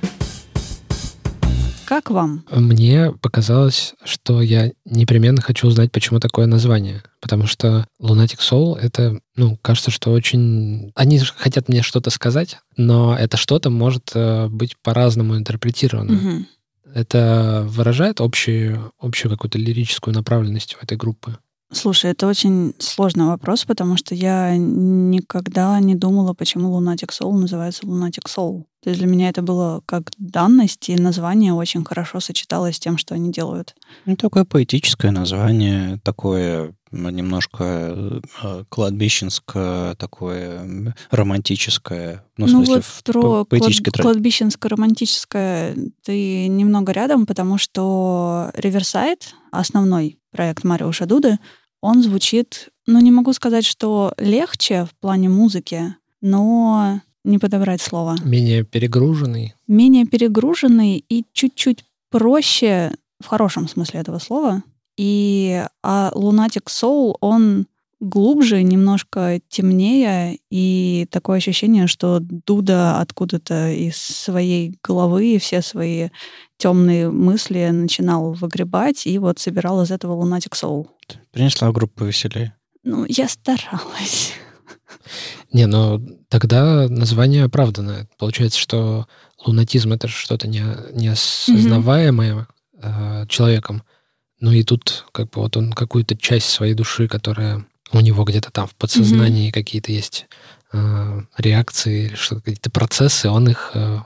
Как 1.86 2.10
вам? 2.10 2.44
Мне 2.50 3.12
показалось, 3.12 3.94
что 4.04 4.42
я 4.42 4.72
непременно 4.84 5.40
хочу 5.40 5.68
узнать, 5.68 5.92
почему 5.92 6.18
такое 6.18 6.46
название. 6.46 7.02
Потому 7.20 7.46
что 7.46 7.86
Lunatic 8.00 8.40
Soul— 8.40 8.76
это, 8.80 9.20
ну, 9.36 9.56
кажется, 9.62 9.92
что 9.92 10.10
очень... 10.10 10.90
Они 10.96 11.18
хотят 11.18 11.68
мне 11.68 11.82
что-то 11.82 12.10
сказать, 12.10 12.58
но 12.76 13.16
это 13.16 13.36
что-то 13.36 13.70
может 13.70 14.10
э, 14.14 14.48
быть 14.48 14.76
по-разному 14.82 15.36
интерпретировано. 15.36 16.14
Угу. 16.14 16.46
Это 16.94 17.64
выражает 17.68 18.20
общую, 18.20 18.92
общую 18.98 19.30
какую-то 19.30 19.58
лирическую 19.58 20.12
направленность 20.12 20.76
у 20.80 20.84
этой 20.84 20.96
группы? 20.96 21.38
Слушай, 21.72 22.12
это 22.12 22.26
очень 22.26 22.74
сложный 22.78 23.26
вопрос, 23.26 23.64
потому 23.64 23.96
что 23.96 24.14
я 24.14 24.56
никогда 24.56 25.78
не 25.80 25.94
думала, 25.94 26.32
почему 26.32 26.80
Lunatic 26.80 27.10
Soul 27.10 27.32
называется 27.38 27.84
Lunatic 27.84 28.26
Soul. 28.26 28.64
То 28.86 28.90
есть 28.90 29.00
для 29.00 29.10
меня 29.10 29.30
это 29.30 29.42
было 29.42 29.82
как 29.84 30.12
данность, 30.16 30.88
и 30.90 30.94
название 30.94 31.52
очень 31.52 31.84
хорошо 31.84 32.20
сочеталось 32.20 32.76
с 32.76 32.78
тем, 32.78 32.98
что 32.98 33.16
они 33.16 33.32
делают. 33.32 33.74
Ну, 34.04 34.14
такое 34.14 34.44
поэтическое 34.44 35.10
название, 35.10 35.98
такое 36.04 36.72
немножко 36.92 38.22
э, 38.44 38.64
кладбищенское, 38.68 39.96
такое 39.96 40.94
романтическое. 41.10 42.24
Ну, 42.36 42.46
ну 42.46 42.64
смысле, 42.64 42.74
вот 42.76 42.84
про 43.04 43.44
поэтическое 43.44 43.90
клад, 43.90 44.06
кладбищенско-романтическое 44.06 45.90
ты 46.04 46.46
немного 46.46 46.92
рядом, 46.92 47.26
потому 47.26 47.58
что 47.58 48.52
Riverside, 48.54 49.22
основной 49.50 50.20
проект 50.30 50.62
Мариуша 50.62 51.06
Дуды, 51.06 51.40
он 51.80 52.04
звучит, 52.04 52.68
ну, 52.86 53.00
не 53.00 53.10
могу 53.10 53.32
сказать, 53.32 53.66
что 53.66 54.14
легче 54.16 54.84
в 54.84 54.94
плане 55.00 55.28
музыки, 55.28 55.96
но 56.20 57.00
не 57.26 57.38
подобрать 57.38 57.82
слово. 57.82 58.16
Менее 58.24 58.64
перегруженный. 58.64 59.54
Менее 59.66 60.06
перегруженный 60.06 61.04
и 61.08 61.24
чуть-чуть 61.32 61.84
проще 62.10 62.92
в 63.20 63.26
хорошем 63.26 63.68
смысле 63.68 64.00
этого 64.00 64.18
слова. 64.18 64.62
И 64.96 65.62
а 65.82 66.10
Lunatic 66.14 66.66
Soul, 66.68 67.16
он 67.20 67.66
глубже, 68.00 68.62
немножко 68.62 69.40
темнее, 69.48 70.38
и 70.50 71.06
такое 71.10 71.38
ощущение, 71.38 71.86
что 71.86 72.18
Дуда 72.20 73.00
откуда-то 73.00 73.70
из 73.70 73.96
своей 73.96 74.78
головы 74.82 75.38
все 75.38 75.62
свои 75.62 76.08
темные 76.58 77.10
мысли 77.10 77.68
начинал 77.70 78.32
выгребать, 78.32 79.06
и 79.06 79.18
вот 79.18 79.38
собирал 79.38 79.82
из 79.82 79.90
этого 79.90 80.22
Lunatic 80.22 80.52
Soul. 80.52 80.88
Принесла 81.32 81.72
группу 81.72 82.04
веселее. 82.04 82.54
Ну, 82.84 83.04
я 83.08 83.28
старалась. 83.28 84.32
Не, 85.52 85.66
но 85.66 86.00
тогда 86.28 86.88
название 86.88 87.44
оправданное. 87.44 88.08
Получается, 88.18 88.58
что 88.58 89.06
лунатизм 89.44 89.92
это 89.92 90.08
что-то 90.08 90.48
не, 90.48 90.64
неосознаваемое 90.92 92.46
mm-hmm. 92.80 93.28
человеком. 93.28 93.82
Ну 94.40 94.52
и 94.52 94.62
тут 94.62 95.06
как 95.12 95.30
бы 95.30 95.42
вот 95.42 95.56
он 95.56 95.72
какую-то 95.72 96.16
часть 96.16 96.48
своей 96.48 96.74
души, 96.74 97.08
которая 97.08 97.64
у 97.92 98.00
него 98.00 98.24
где-то 98.24 98.50
там 98.50 98.66
в 98.66 98.74
подсознании 98.74 99.48
mm-hmm. 99.48 99.54
какие-то 99.54 99.92
есть 99.92 100.26
э, 100.72 101.22
реакции 101.38 102.06
или 102.06 102.14
что-то, 102.14 102.42
какие-то 102.42 102.70
процессы, 102.70 103.28
он 103.28 103.48
их 103.48 103.70
э, 103.74 103.98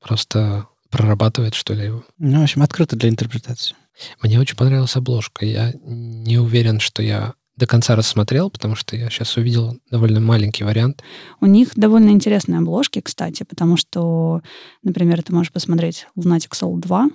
просто 0.00 0.66
прорабатывает, 0.90 1.54
что 1.54 1.74
ли. 1.74 1.92
Ну, 2.18 2.40
в 2.40 2.42
общем, 2.44 2.62
открыто 2.62 2.96
для 2.96 3.08
интерпретации. 3.08 3.74
Мне 4.22 4.38
очень 4.38 4.56
понравилась 4.56 4.96
обложка. 4.96 5.44
Я 5.44 5.72
не 5.84 6.38
уверен, 6.38 6.80
что 6.80 7.02
я 7.02 7.34
до 7.56 7.66
конца 7.66 7.96
рассмотрел, 7.96 8.50
потому 8.50 8.76
что 8.76 8.96
я 8.96 9.08
сейчас 9.08 9.36
увидел 9.36 9.78
довольно 9.90 10.20
маленький 10.20 10.64
вариант. 10.64 11.02
У 11.40 11.46
них 11.46 11.70
довольно 11.74 12.10
интересные 12.10 12.58
обложки, 12.58 13.00
кстати, 13.00 13.44
потому 13.44 13.76
что, 13.76 14.42
например, 14.82 15.22
ты 15.22 15.32
можешь 15.32 15.52
посмотреть 15.52 16.06
Lunatic 16.16 16.50
Soul 16.52 16.78
2, 16.78 17.08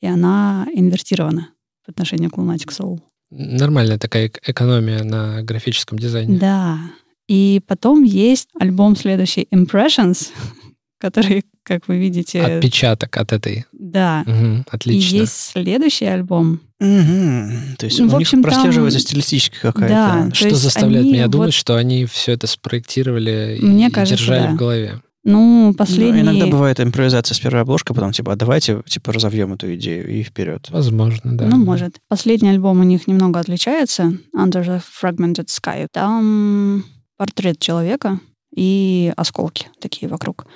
и 0.00 0.06
она 0.06 0.66
инвертирована 0.74 1.50
в 1.86 1.90
отношении 1.90 2.28
к 2.28 2.34
Lunatic 2.34 2.68
Soul. 2.68 3.00
Нормальная 3.30 3.98
такая 3.98 4.30
экономия 4.46 5.02
на 5.04 5.42
графическом 5.42 5.98
дизайне. 5.98 6.38
Да. 6.38 6.78
И 7.26 7.60
потом 7.66 8.02
есть 8.02 8.48
альбом 8.58 8.96
следующий 8.96 9.46
Impressions, 9.52 10.30
который, 10.98 11.44
как 11.62 11.88
вы 11.88 11.98
видите... 11.98 12.42
Отпечаток 12.42 13.16
от 13.16 13.32
этой. 13.32 13.66
Да. 13.72 14.24
Угу, 14.26 14.64
отлично. 14.70 15.16
И 15.16 15.20
есть 15.20 15.32
следующий 15.32 16.06
альбом, 16.06 16.60
Угу. 16.80 17.76
То 17.78 17.86
есть 17.86 17.98
ну, 17.98 18.06
у 18.06 18.08
в 18.08 18.16
общем, 18.16 18.38
них 18.38 18.46
прослеживается 18.46 19.00
там... 19.00 19.06
стилистическая 19.06 19.72
какая-то... 19.72 20.28
Да, 20.28 20.34
что 20.34 20.54
заставляет 20.54 21.06
меня 21.06 21.24
вот... 21.24 21.32
думать, 21.32 21.54
что 21.54 21.74
они 21.74 22.04
все 22.04 22.32
это 22.32 22.46
спроектировали 22.46 23.58
Мне 23.60 23.88
и 23.88 23.90
кажется, 23.90 24.16
держали 24.16 24.46
да. 24.46 24.52
в 24.52 24.56
голове. 24.56 25.02
Ну, 25.24 25.74
последние... 25.76 26.22
Ну, 26.22 26.30
иногда 26.30 26.46
бывает 26.46 26.80
импровизация 26.80 27.34
с 27.34 27.40
первой 27.40 27.62
обложкой, 27.62 27.94
потом 27.94 28.12
типа, 28.12 28.32
а 28.32 28.36
давайте 28.36 28.82
типа 28.86 29.12
разовьем 29.12 29.52
эту 29.52 29.74
идею 29.74 30.08
и 30.08 30.22
вперед. 30.22 30.68
Возможно, 30.70 31.36
да. 31.36 31.46
Ну, 31.46 31.56
может. 31.56 31.98
Последний 32.08 32.50
альбом 32.50 32.80
у 32.80 32.84
них 32.84 33.06
немного 33.08 33.40
отличается. 33.40 34.12
Under 34.34 34.64
the 34.64 34.80
Fragmented 35.02 35.46
Sky. 35.46 35.88
Там 35.92 36.84
портрет 37.16 37.58
человека 37.58 38.20
и 38.54 39.12
осколки 39.16 39.66
такие 39.80 40.08
вокруг. 40.08 40.46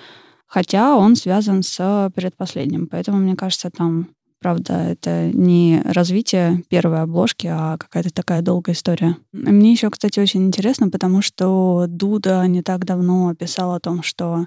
Хотя 0.47 0.97
он 0.97 1.17
связан 1.17 1.63
с 1.63 2.11
предпоследним. 2.15 2.87
Поэтому, 2.87 3.19
мне 3.19 3.35
кажется, 3.35 3.71
там 3.71 4.09
Правда, 4.43 4.75
это 4.75 5.31
не 5.33 5.81
развитие 5.85 6.65
первой 6.69 7.03
обложки, 7.03 7.47
а 7.47 7.77
какая-то 7.79 8.13
такая 8.13 8.43
долгая 8.43 8.75
история. 8.75 9.17
Мне 9.33 9.71
еще, 9.71 9.89
кстати, 9.89 10.19
очень 10.19 10.45
интересно, 10.45 10.91
потому 10.91 11.23
что 11.23 11.87
Дуда 11.89 12.45
не 12.49 12.63
так 12.63 12.85
давно 12.85 13.33
писал 13.37 13.73
о 13.73 13.79
том, 13.79 14.03
что 14.03 14.47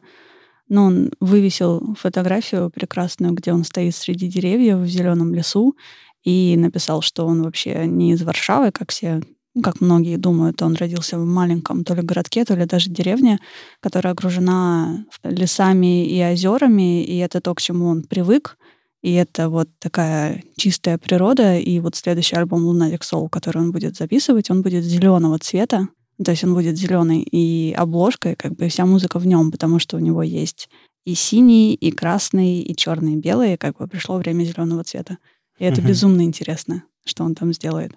ну, 0.68 0.84
он 0.84 1.12
вывесил 1.22 1.96
фотографию 1.98 2.72
прекрасную, 2.72 3.34
где 3.34 3.54
он 3.54 3.64
стоит 3.64 3.96
среди 3.96 4.28
деревьев 4.28 4.80
в 4.80 4.88
зеленом 4.88 5.34
лесу, 5.34 5.78
и 6.24 6.56
написал, 6.58 7.02
что 7.02 7.26
он 7.26 7.44
вообще 7.44 7.86
не 7.86 8.12
из 8.12 8.24
Варшавы, 8.24 8.72
как 8.72 8.92
все 8.92 9.22
ну, 9.54 9.62
как 9.62 9.80
многие 9.80 10.18
думают, 10.18 10.62
он 10.62 10.76
родился 10.76 11.18
в 11.18 11.24
маленьком 11.24 11.86
то 11.86 11.94
ли 11.94 12.02
городке, 12.02 12.44
то 12.44 12.56
ли 12.56 12.66
даже 12.66 12.90
деревне, 12.90 13.40
которая 13.80 14.14
окружена 14.14 15.06
лесами 15.24 16.06
и 16.06 16.22
озерами, 16.22 17.06
и 17.06 17.18
это 17.20 17.40
то, 17.40 17.56
к 17.56 17.62
чему 17.62 17.88
он 17.88 18.04
привык. 18.04 18.58
И 19.06 19.14
это 19.14 19.50
вот 19.50 19.70
такая 19.78 20.44
чистая 20.58 20.98
природа. 20.98 21.60
И 21.60 21.80
вот 21.80 21.96
следующий 21.96 22.38
альбом 22.38 22.68
Lunatic 22.68 23.02
Soul, 23.02 23.30
который 23.30 23.60
он 23.60 23.72
будет 23.72 23.96
записывать, 23.96 24.50
он 24.50 24.64
будет 24.64 24.84
зеленого 24.84 25.38
цвета. 25.38 25.90
То 26.24 26.32
есть 26.32 26.44
он 26.44 26.56
будет 26.56 26.76
зеленый 26.76 27.22
и 27.22 27.72
обложкой, 27.78 28.36
как 28.36 28.56
бы 28.56 28.68
вся 28.68 28.84
музыка 28.88 29.20
в 29.20 29.28
нем, 29.28 29.52
потому 29.52 29.78
что 29.78 29.98
у 29.98 30.00
него 30.00 30.24
есть 30.24 30.70
и 31.06 31.14
синий, 31.14 31.76
и 31.76 31.92
красный, 31.92 32.62
и 32.62 32.76
черный, 32.76 33.14
и 33.14 33.18
белый, 33.18 33.58
как 33.58 33.78
бы 33.78 33.88
пришло 33.88 34.18
время 34.18 34.44
зеленого 34.44 34.84
цвета. 34.84 35.20
И 35.60 35.66
это 35.66 35.82
угу. 35.82 35.90
безумно 35.90 36.24
интересно, 36.24 36.82
что 37.06 37.26
он 37.26 37.36
там 37.36 37.54
сделает. 37.54 37.92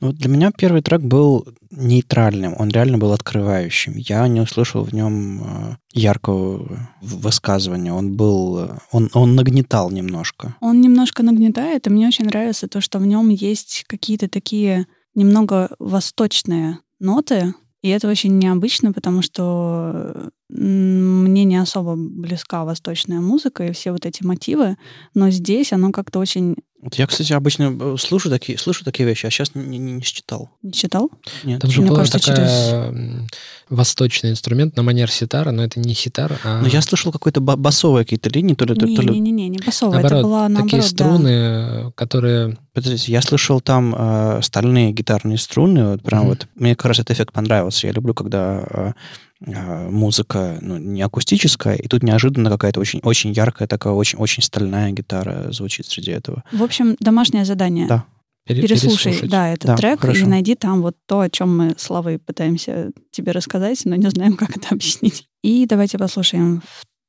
Ну, 0.00 0.12
для 0.12 0.28
меня 0.28 0.52
первый 0.56 0.82
трек 0.82 1.00
был 1.00 1.46
нейтральным, 1.70 2.54
он 2.58 2.70
реально 2.70 2.98
был 2.98 3.12
открывающим. 3.12 3.94
Я 3.96 4.26
не 4.28 4.40
услышал 4.40 4.84
в 4.84 4.92
нем 4.92 5.42
э, 5.42 5.76
яркого 5.92 6.88
высказывания. 7.02 7.92
Он 7.92 8.16
был, 8.16 8.58
э, 8.58 8.78
он, 8.92 9.10
он 9.12 9.34
нагнетал 9.34 9.90
немножко. 9.90 10.56
Он 10.60 10.80
немножко 10.80 11.22
нагнетает, 11.22 11.86
и 11.86 11.90
мне 11.90 12.08
очень 12.08 12.26
нравится 12.26 12.68
то, 12.68 12.80
что 12.80 12.98
в 12.98 13.06
нем 13.06 13.28
есть 13.28 13.84
какие-то 13.86 14.28
такие 14.28 14.86
немного 15.14 15.70
восточные 15.78 16.78
ноты, 17.00 17.54
и 17.82 17.88
это 17.88 18.08
очень 18.08 18.38
необычно, 18.38 18.92
потому 18.92 19.22
что 19.22 20.30
мне 20.48 21.44
не 21.44 21.56
особо 21.56 21.94
близка 21.96 22.64
восточная 22.64 23.20
музыка 23.20 23.66
и 23.66 23.72
все 23.72 23.92
вот 23.92 24.06
эти 24.06 24.24
мотивы, 24.24 24.76
но 25.14 25.30
здесь 25.30 25.72
оно 25.72 25.92
как-то 25.92 26.18
очень 26.18 26.56
вот 26.80 26.94
я, 26.94 27.08
кстати, 27.08 27.32
обычно 27.32 27.76
э, 27.78 27.96
слышу 27.98 28.30
такие, 28.30 28.56
слышу 28.56 28.84
такие 28.84 29.08
вещи, 29.08 29.26
а 29.26 29.30
сейчас 29.30 29.54
не, 29.56 29.78
не, 29.78 29.92
не 29.92 30.02
считал. 30.02 30.50
Не 30.62 30.72
считал? 30.72 31.10
Нет. 31.42 31.60
Там 31.60 31.70
же 31.70 31.82
Мне 31.82 31.90
кажется, 31.90 32.20
такая 32.20 32.36
через... 32.36 33.28
восточный 33.68 34.30
инструмент 34.30 34.76
на 34.76 34.84
манер 34.84 35.10
ситара, 35.10 35.50
но 35.50 35.64
это 35.64 35.80
не 35.80 35.94
ситар, 35.94 36.38
а... 36.44 36.60
Но 36.60 36.68
я 36.68 36.80
слышал 36.80 37.10
какой-то 37.10 37.40
басовые 37.40 38.04
какие-то 38.04 38.30
линии, 38.30 38.54
то 38.54 38.64
ли... 38.64 38.74
Не, 38.74 38.96
то 38.96 39.02
ли... 39.02 39.08
не, 39.10 39.18
не, 39.18 39.32
не, 39.32 39.48
не 39.48 39.58
басовые, 39.58 40.00
наоборот, 40.00 40.18
это 40.18 40.22
была 40.22 40.48
наоборот, 40.48 40.70
такие 40.70 40.82
струны, 40.82 41.28
да. 41.28 41.92
которые... 41.96 42.56
Подождите, 42.72 43.10
я 43.10 43.22
слышал 43.22 43.60
там 43.60 43.94
э, 43.98 44.40
стальные 44.42 44.92
гитарные 44.92 45.38
струны, 45.38 45.90
вот 45.90 46.02
прям 46.02 46.24
mm-hmm. 46.24 46.28
вот, 46.28 46.46
мне 46.54 46.76
как 46.76 46.86
раз 46.86 47.00
этот 47.00 47.16
эффект 47.16 47.32
понравился. 47.32 47.88
Я 47.88 47.92
люблю, 47.92 48.14
когда 48.14 48.64
э, 48.70 48.92
музыка 49.40 50.58
ну, 50.60 50.78
не 50.78 51.02
акустическая, 51.02 51.76
и 51.76 51.86
тут 51.86 52.02
неожиданно 52.02 52.50
какая-то 52.50 52.80
очень, 52.80 53.00
очень 53.02 53.30
яркая, 53.32 53.68
такая 53.68 53.92
очень, 53.92 54.18
очень 54.18 54.42
стальная 54.42 54.90
гитара 54.90 55.52
звучит 55.52 55.86
среди 55.86 56.10
этого. 56.10 56.42
В 56.52 56.62
общем, 56.62 56.96
домашнее 57.00 57.44
задание. 57.44 57.86
Да. 57.86 58.04
Переслушай, 58.46 59.28
да, 59.28 59.50
этот 59.50 59.66
да, 59.66 59.76
трек 59.76 60.00
хорошо. 60.00 60.20
и 60.20 60.26
найди 60.26 60.54
там 60.54 60.80
вот 60.80 60.96
то, 61.06 61.20
о 61.20 61.28
чем 61.28 61.56
мы 61.56 61.74
славы 61.76 62.18
пытаемся 62.18 62.92
тебе 63.10 63.32
рассказать, 63.32 63.82
но 63.84 63.94
не 63.94 64.08
знаем, 64.08 64.36
как 64.36 64.56
это 64.56 64.68
объяснить. 64.70 65.28
И 65.42 65.66
давайте 65.66 65.98
послушаем 65.98 66.62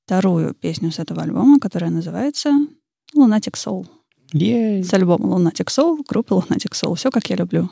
вторую 0.05 0.53
песню 0.53 0.91
с 0.91 0.99
этого 0.99 1.21
альбома, 1.21 1.59
которая 1.59 1.91
называется 1.91 2.51
Lunatic 3.15 3.53
Soul. 3.53 3.87
Yay. 4.33 4.83
С 4.83 4.93
альбома 4.93 5.37
Lunatic 5.37 5.67
Soul, 5.67 6.03
группы 6.07 6.35
Lunatic 6.35 6.73
Soul. 6.73 6.95
Все, 6.95 7.09
как 7.09 7.29
я 7.29 7.37
люблю. 7.37 7.69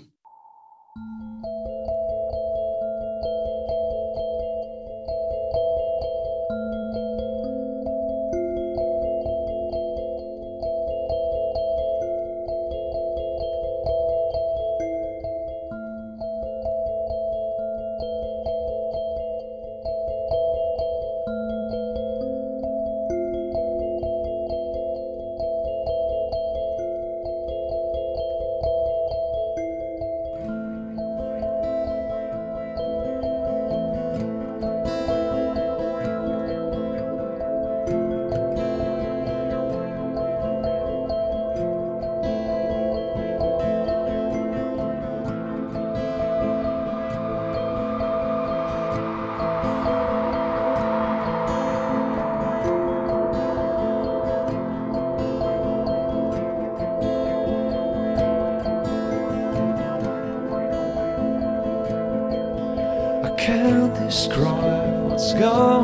What's 64.29 65.33
gone? 65.33 65.76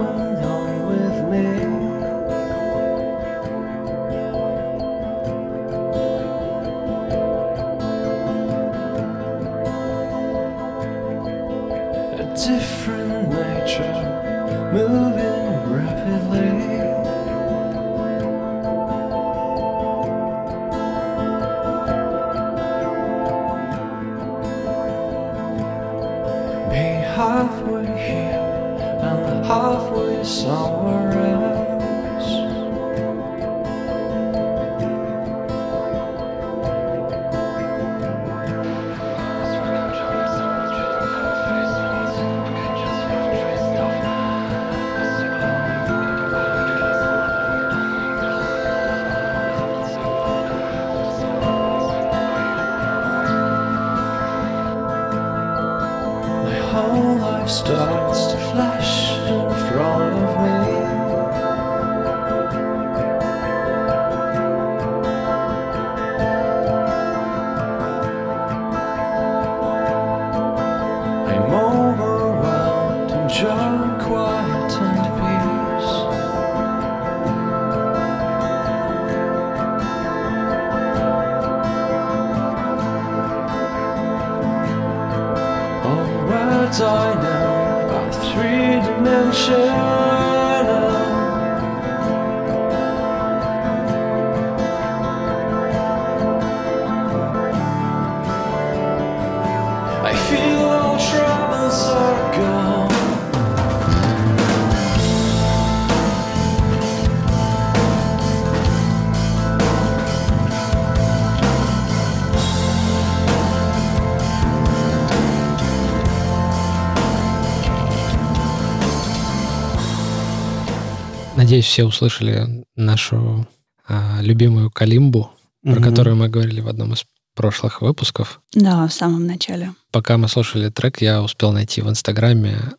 Надеюсь, 121.43 121.65
все 121.65 121.84
услышали 121.84 122.63
нашу 122.77 123.45
а, 123.86 124.19
любимую 124.21 124.71
Калимбу, 124.71 125.29
про 125.62 125.71
Мгм. 125.73 125.84
которую 125.84 126.15
мы 126.15 126.29
говорили 126.29 126.62
в 126.62 126.69
одном 126.69 126.93
из 126.93 127.03
прошлых 127.36 127.82
выпусков. 127.82 128.39
Да, 128.53 128.88
в 128.88 128.93
самом 128.93 129.27
начале. 129.27 129.73
Пока 129.91 130.17
мы 130.17 130.29
слушали 130.29 130.69
трек, 130.69 131.01
я 131.01 131.21
успел 131.21 131.51
найти 131.51 131.82
в 131.82 131.89
Инстаграме 131.89 132.71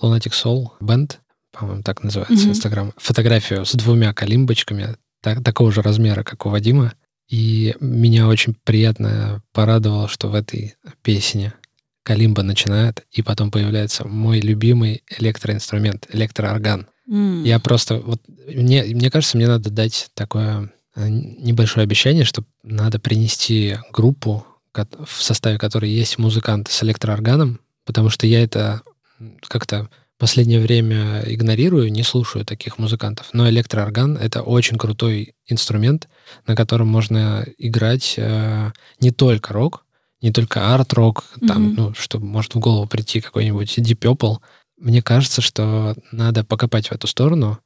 Lunatic 0.00 0.32
Soul 0.32 0.68
Band, 0.80 1.16
по-моему, 1.52 1.82
так 1.82 2.02
называется 2.02 2.44
Мгм. 2.46 2.52
Инстаграм, 2.52 2.92
фотографию 2.96 3.66
с 3.66 3.72
двумя 3.74 4.14
калимбочками 4.14 4.96
так- 5.22 5.44
такого 5.44 5.70
же 5.70 5.82
размера, 5.82 6.22
как 6.22 6.46
у 6.46 6.48
Вадима. 6.48 6.94
И 7.28 7.74
меня 7.80 8.28
очень 8.28 8.56
приятно 8.64 9.42
порадовало, 9.52 10.08
что 10.08 10.28
в 10.28 10.34
этой 10.34 10.76
песне 11.02 11.52
калимба 12.06 12.44
начинает, 12.44 13.04
и 13.10 13.20
потом 13.20 13.50
появляется 13.50 14.06
мой 14.06 14.38
любимый 14.38 15.02
электроинструмент, 15.18 16.06
электроорган. 16.12 16.86
М. 17.10 17.42
Я 17.42 17.58
просто... 17.58 17.96
Вот, 17.98 18.22
мне, 18.46 18.84
мне 18.84 19.10
кажется, 19.10 19.36
мне 19.36 19.48
надо 19.48 19.70
дать 19.70 20.08
такое 20.14 20.72
э, 20.94 21.08
небольшое 21.08 21.82
обещание, 21.82 22.24
что 22.24 22.44
надо 22.62 23.00
принести 23.00 23.78
группу, 23.92 24.46
в 24.72 25.20
составе 25.20 25.58
которой 25.58 25.90
есть 25.90 26.16
музыканты 26.16 26.70
с 26.70 26.80
электроорганом, 26.84 27.58
потому 27.84 28.08
что 28.08 28.28
я 28.28 28.40
это 28.40 28.82
как-то 29.48 29.88
последнее 30.16 30.60
время 30.60 31.24
игнорирую, 31.26 31.90
не 31.90 32.04
слушаю 32.04 32.44
таких 32.44 32.78
музыкантов. 32.78 33.30
Но 33.32 33.48
электроорган— 33.48 34.16
это 34.20 34.42
очень 34.42 34.78
крутой 34.78 35.34
инструмент, 35.46 36.08
на 36.46 36.54
котором 36.54 36.86
можно 36.86 37.44
играть 37.58 38.14
э, 38.16 38.70
не 39.00 39.10
только 39.10 39.52
рок, 39.52 39.85
не 40.26 40.32
только 40.32 40.74
арт-рок, 40.74 41.24
там, 41.46 41.62
Мгм. 41.62 41.74
ну, 41.76 41.94
что 41.94 42.18
может 42.18 42.54
в 42.56 42.58
голову 42.58 42.88
прийти 42.88 43.20
какой-нибудь 43.20 43.78
Deep 43.78 43.98
Purple. 43.98 44.38
Мне 44.76 45.00
кажется, 45.00 45.40
что 45.40 45.94
надо 46.10 46.42
покопать 46.42 46.88
в 46.88 46.92
эту 46.92 47.06
сторону 47.06 47.58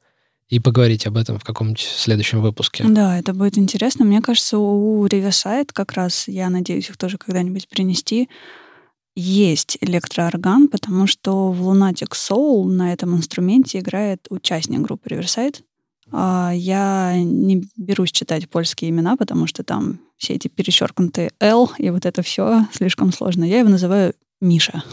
и 0.47 0.59
поговорить 0.59 1.07
об 1.07 1.17
этом 1.17 1.39
в 1.39 1.43
каком-нибудь 1.43 1.81
следующем 1.81 2.39
выпуске. 2.41 2.83
Да, 2.87 3.17
это 3.17 3.33
будет 3.33 3.57
интересно. 3.57 4.05
Мне 4.05 4.21
кажется, 4.21 4.59
у 4.59 5.03
Riverside 5.07 5.69
как 5.73 5.93
раз, 5.93 6.27
я 6.27 6.49
надеюсь 6.51 6.87
их 6.89 6.97
тоже 6.97 7.17
когда-нибудь 7.17 7.67
принести, 7.67 8.29
есть 9.15 9.77
электроорган, 9.81 10.67
потому 10.67 11.07
что 11.07 11.51
в 11.51 11.67
Lunatic 11.67 12.11
Soul 12.11 12.65
на 12.65 12.93
этом 12.93 13.15
инструменте 13.15 13.79
играет 13.79 14.27
участник 14.29 14.81
группы 14.81 15.09
Riverside. 15.09 15.55
А 16.11 16.51
Я 16.53 17.15
не 17.17 17.63
берусь 17.75 18.11
читать 18.11 18.47
польские 18.49 18.91
имена, 18.91 19.15
потому 19.17 19.47
что 19.47 19.63
там 19.63 19.99
все 20.21 20.35
эти 20.35 20.47
перечеркнутые 20.47 21.31
L 21.39 21.71
и 21.79 21.89
вот 21.89 22.05
это 22.05 22.21
все 22.21 22.67
слишком 22.71 23.11
сложно. 23.11 23.43
Я 23.43 23.59
его 23.59 23.69
называю 23.69 24.13
Миша. 24.39 24.83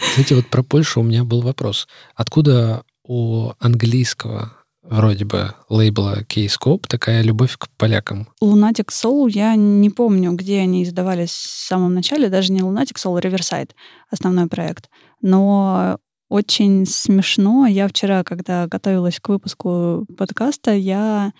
Кстати, 0.00 0.32
вот 0.32 0.46
про 0.46 0.62
Польшу 0.62 1.00
у 1.00 1.04
меня 1.04 1.24
был 1.24 1.42
вопрос. 1.42 1.88
Откуда 2.14 2.84
у 3.04 3.52
английского 3.58 4.54
вроде 4.82 5.26
бы 5.26 5.54
лейбла 5.68 6.22
Keyscope 6.22 6.86
такая 6.88 7.22
любовь 7.22 7.58
к 7.58 7.68
полякам? 7.76 8.28
Lunatic 8.42 8.88
Soul, 8.88 9.28
я 9.30 9.54
не 9.56 9.90
помню, 9.90 10.32
где 10.32 10.60
они 10.60 10.84
издавались 10.84 11.30
в 11.30 11.66
самом 11.66 11.94
начале, 11.94 12.30
даже 12.30 12.52
не 12.52 12.60
Lunatic 12.60 12.96
Soul, 12.96 13.18
а 13.18 13.20
Riverside, 13.20 13.70
основной 14.10 14.46
проект. 14.46 14.88
Но 15.20 15.98
очень 16.30 16.86
смешно. 16.86 17.66
Я 17.66 17.88
вчера, 17.88 18.24
когда 18.24 18.66
готовилась 18.66 19.20
к 19.20 19.28
выпуску 19.28 20.06
подкаста, 20.16 20.74
я 20.74 21.32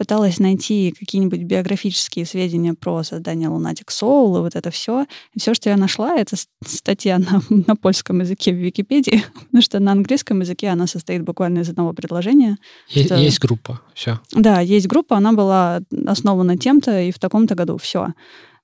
пыталась 0.00 0.38
найти 0.38 0.94
какие-нибудь 0.98 1.42
биографические 1.42 2.24
сведения 2.24 2.72
про 2.72 3.02
создание 3.02 3.50
Lunatic 3.50 3.88
Soul 3.88 4.38
и 4.38 4.40
вот 4.40 4.56
это 4.56 4.70
все. 4.70 5.04
И 5.34 5.38
все, 5.40 5.52
что 5.52 5.68
я 5.68 5.76
нашла, 5.76 6.16
это 6.16 6.36
статья 6.66 7.18
на, 7.18 7.42
на 7.66 7.76
польском 7.76 8.20
языке 8.20 8.50
в 8.50 8.56
Википедии, 8.56 9.22
потому 9.34 9.60
что 9.60 9.78
на 9.78 9.92
английском 9.92 10.40
языке 10.40 10.68
она 10.68 10.86
состоит 10.86 11.22
буквально 11.22 11.58
из 11.58 11.68
одного 11.68 11.92
предложения. 11.92 12.56
Е- 12.88 13.04
Что- 13.04 13.16
Есть 13.16 13.40
группа, 13.40 13.82
все. 13.94 14.18
Да, 14.32 14.60
есть 14.60 14.86
группа, 14.86 15.18
она 15.18 15.34
была 15.34 15.80
основана 16.06 16.56
тем-то 16.56 16.98
и 17.02 17.12
в 17.12 17.18
таком-то 17.18 17.54
году. 17.54 17.76
Все. 17.76 18.14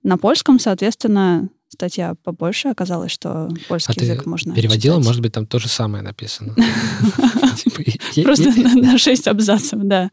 На 0.02 0.16
польском, 0.16 0.58
соответственно, 0.58 1.50
статья 1.68 2.14
побольше 2.24 2.68
оказалось, 2.68 3.12
что 3.12 3.50
польский 3.68 3.94
А 4.00 4.04
язык 4.04 4.24
можно 4.24 4.54
переводила, 4.54 4.94
читать. 4.96 5.06
может 5.06 5.20
быть, 5.20 5.32
там 5.32 5.44
то 5.46 5.58
же 5.58 5.68
самое 5.68 6.02
написано. 6.02 6.54
Типа, 7.56 7.82
Просто 8.22 8.50
на 8.56 8.96
шесть 8.96 9.28
абзацев, 9.28 9.80
да. 9.82 10.10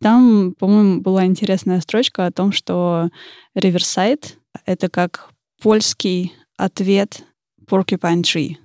Там, 0.00 0.54
по-моему, 0.58 1.00
была 1.00 1.24
интересная 1.24 1.80
строчка 1.80 2.26
о 2.26 2.32
том, 2.32 2.52
что 2.52 3.08
Riverside— 3.56 4.34
это 4.66 4.88
как 4.88 5.30
польский 5.62 6.34
ответ 6.56 7.24
Porcupine 7.66 8.22
Tree 8.22 8.56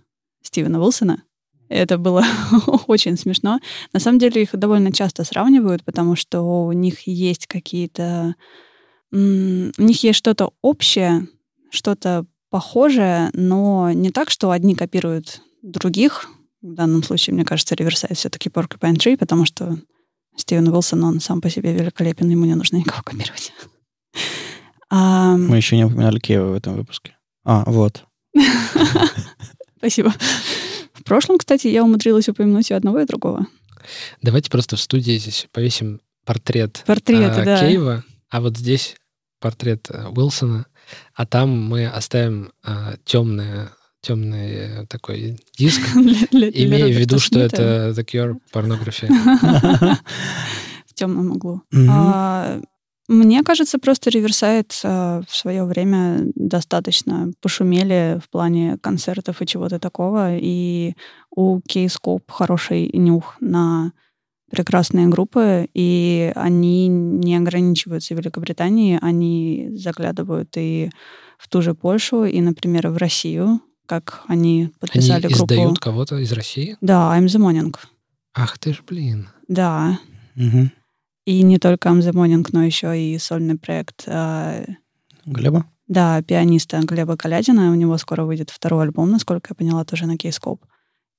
Стивена 0.42 0.80
Уилсона. 0.80 1.24
Это 1.70 1.98
было 1.98 2.26
очень 2.88 3.18
смешно. 3.18 3.60
На 3.94 4.00
самом 4.00 4.20
деле 4.20 4.42
их 4.42 4.50
довольно 4.54 4.92
часто 4.92 5.24
сравнивают, 5.24 5.86
потому 5.86 6.16
что 6.16 6.42
у 6.42 6.72
них 6.74 7.08
есть 7.08 7.48
какие-то... 7.48 8.36
У 9.14 9.18
них 9.18 10.04
есть 10.04 10.18
что-то 10.18 10.54
общее, 10.62 11.28
что-то 11.70 12.26
похожее, 12.50 13.30
но 13.34 13.92
не 13.94 14.10
так, 14.10 14.30
что 14.30 14.52
одни 14.52 14.76
копируют 14.76 15.42
других. 15.62 16.30
В 16.62 16.74
данном 16.74 17.04
случае, 17.04 17.34
мне 17.34 17.46
кажется, 17.46 17.76
Riverside 17.76 18.16
все-таки 18.16 18.50
Porcupine 18.50 18.96
Tree, 18.96 19.18
потому 19.18 19.46
что 19.46 19.78
Стивен 20.42 20.68
Уилсон, 20.68 21.04
он 21.04 21.20
сам 21.20 21.40
по 21.40 21.50
себе 21.50 21.74
великолепен, 21.74 22.30
ему 22.30 22.46
не 22.46 22.56
нужно 22.56 22.78
никого 22.78 23.02
копировать. 23.04 23.54
А, 24.90 25.38
Мы 25.38 25.56
еще 25.56 25.78
не 25.78 25.86
упоминали 25.86 26.20
Киева 26.20 26.50
в 26.50 26.54
этом 26.54 26.76
выпуске. 26.76 27.16
А, 27.46 27.64
вот. 27.66 28.04
Спасибо. 29.78 30.14
В 30.94 31.04
прошлом, 31.04 31.38
кстати, 31.38 31.68
я 31.68 31.84
умудрилась 31.84 32.28
упомянуть 32.28 32.72
и 32.72 32.74
одного, 32.74 33.00
и 33.00 33.06
другого. 33.06 33.48
Давайте 34.22 34.50
просто 34.52 34.76
в 34.76 34.82
студии 34.82 35.18
здесь 35.18 35.48
повесим 35.52 36.02
портрет 36.26 36.84
Портреты, 36.86 37.42
а, 37.42 37.46
да. 37.46 37.60
Кейва, 37.60 38.04
а 38.30 38.42
вот 38.42 38.58
здесь 38.58 38.96
портрет 39.40 39.88
а, 39.90 40.10
Уилсона, 40.10 40.66
а 41.14 41.26
там 41.26 41.50
мы 41.50 41.88
оставим 41.88 42.52
а, 42.64 42.96
темное, 43.06 43.72
темный 44.02 44.86
такой 44.88 45.38
диск, 45.58 45.82
имея 45.96 46.88
в 46.88 47.00
виду, 47.00 47.20
что 47.20 47.40
это 47.40 47.94
The 47.96 48.06
Cure 48.06 48.38
Pornography. 48.54 49.08
в 50.92 50.94
темном 50.94 51.32
углу. 51.32 51.62
А, 51.90 52.60
Мне 53.08 53.44
кажется, 53.44 53.80
просто 53.80 54.10
Riverside 54.10 54.72
а, 54.84 55.22
в 55.28 55.36
свое 55.36 55.64
время 55.64 56.32
достаточно 56.36 57.32
пошумели 57.42 58.20
в 58.24 58.30
плане 58.30 58.78
концертов 58.82 59.42
и 59.42 59.48
чего-то 59.48 59.80
такого, 59.80 60.36
и 60.36 60.96
у 61.36 61.62
Кейскоп 61.62 62.30
хороший 62.30 62.90
нюх 62.94 63.38
на 63.40 63.94
прекрасные 64.52 65.08
группы, 65.08 65.70
и 65.74 66.34
они 66.36 66.88
не 66.90 67.38
ограничиваются 67.38 68.16
Великобританией, 68.16 69.00
они 69.02 69.70
заглядывают 69.76 70.50
и 70.58 70.90
в 71.38 71.48
ту 71.48 71.62
же 71.62 71.74
Польшу, 71.74 72.26
и, 72.26 72.42
например, 72.42 72.90
в 72.90 72.98
Россию, 72.98 73.62
как 73.92 74.22
они 74.28 74.62
Они 74.64 74.74
подписали 74.80 75.28
группу. 75.28 75.44
издают 75.44 75.80
кого-то 75.80 76.18
из 76.20 76.32
России? 76.32 76.78
Да, 76.80 77.14
I'm 77.18 77.26
the 77.26 77.40
Morning. 77.42 77.76
Ах 78.34 78.58
ты 78.58 78.74
ж, 78.74 78.82
блин. 78.88 79.28
Да, 79.50 80.00
Мгм. 80.36 80.72
и 81.26 81.42
не 81.44 81.58
только 81.60 81.90
I'm 81.90 82.00
the 82.00 82.14
Morning, 82.14 82.48
но 82.54 82.64
еще 82.64 82.98
и 82.98 83.18
сольный 83.18 83.58
проект 83.58 84.06
а, 84.08 84.64
Глеба? 85.26 85.66
Да, 85.90 86.22
пианиста 86.22 86.80
Глеба 86.80 87.18
Калядина. 87.18 87.70
У 87.72 87.76
него 87.76 87.98
скоро 87.98 88.24
выйдет 88.24 88.50
второй 88.50 88.84
альбом, 88.84 89.12
насколько 89.12 89.48
я 89.52 89.56
поняла, 89.56 89.84
тоже 89.84 90.06
на 90.06 90.18
Кейскоп. 90.18 90.64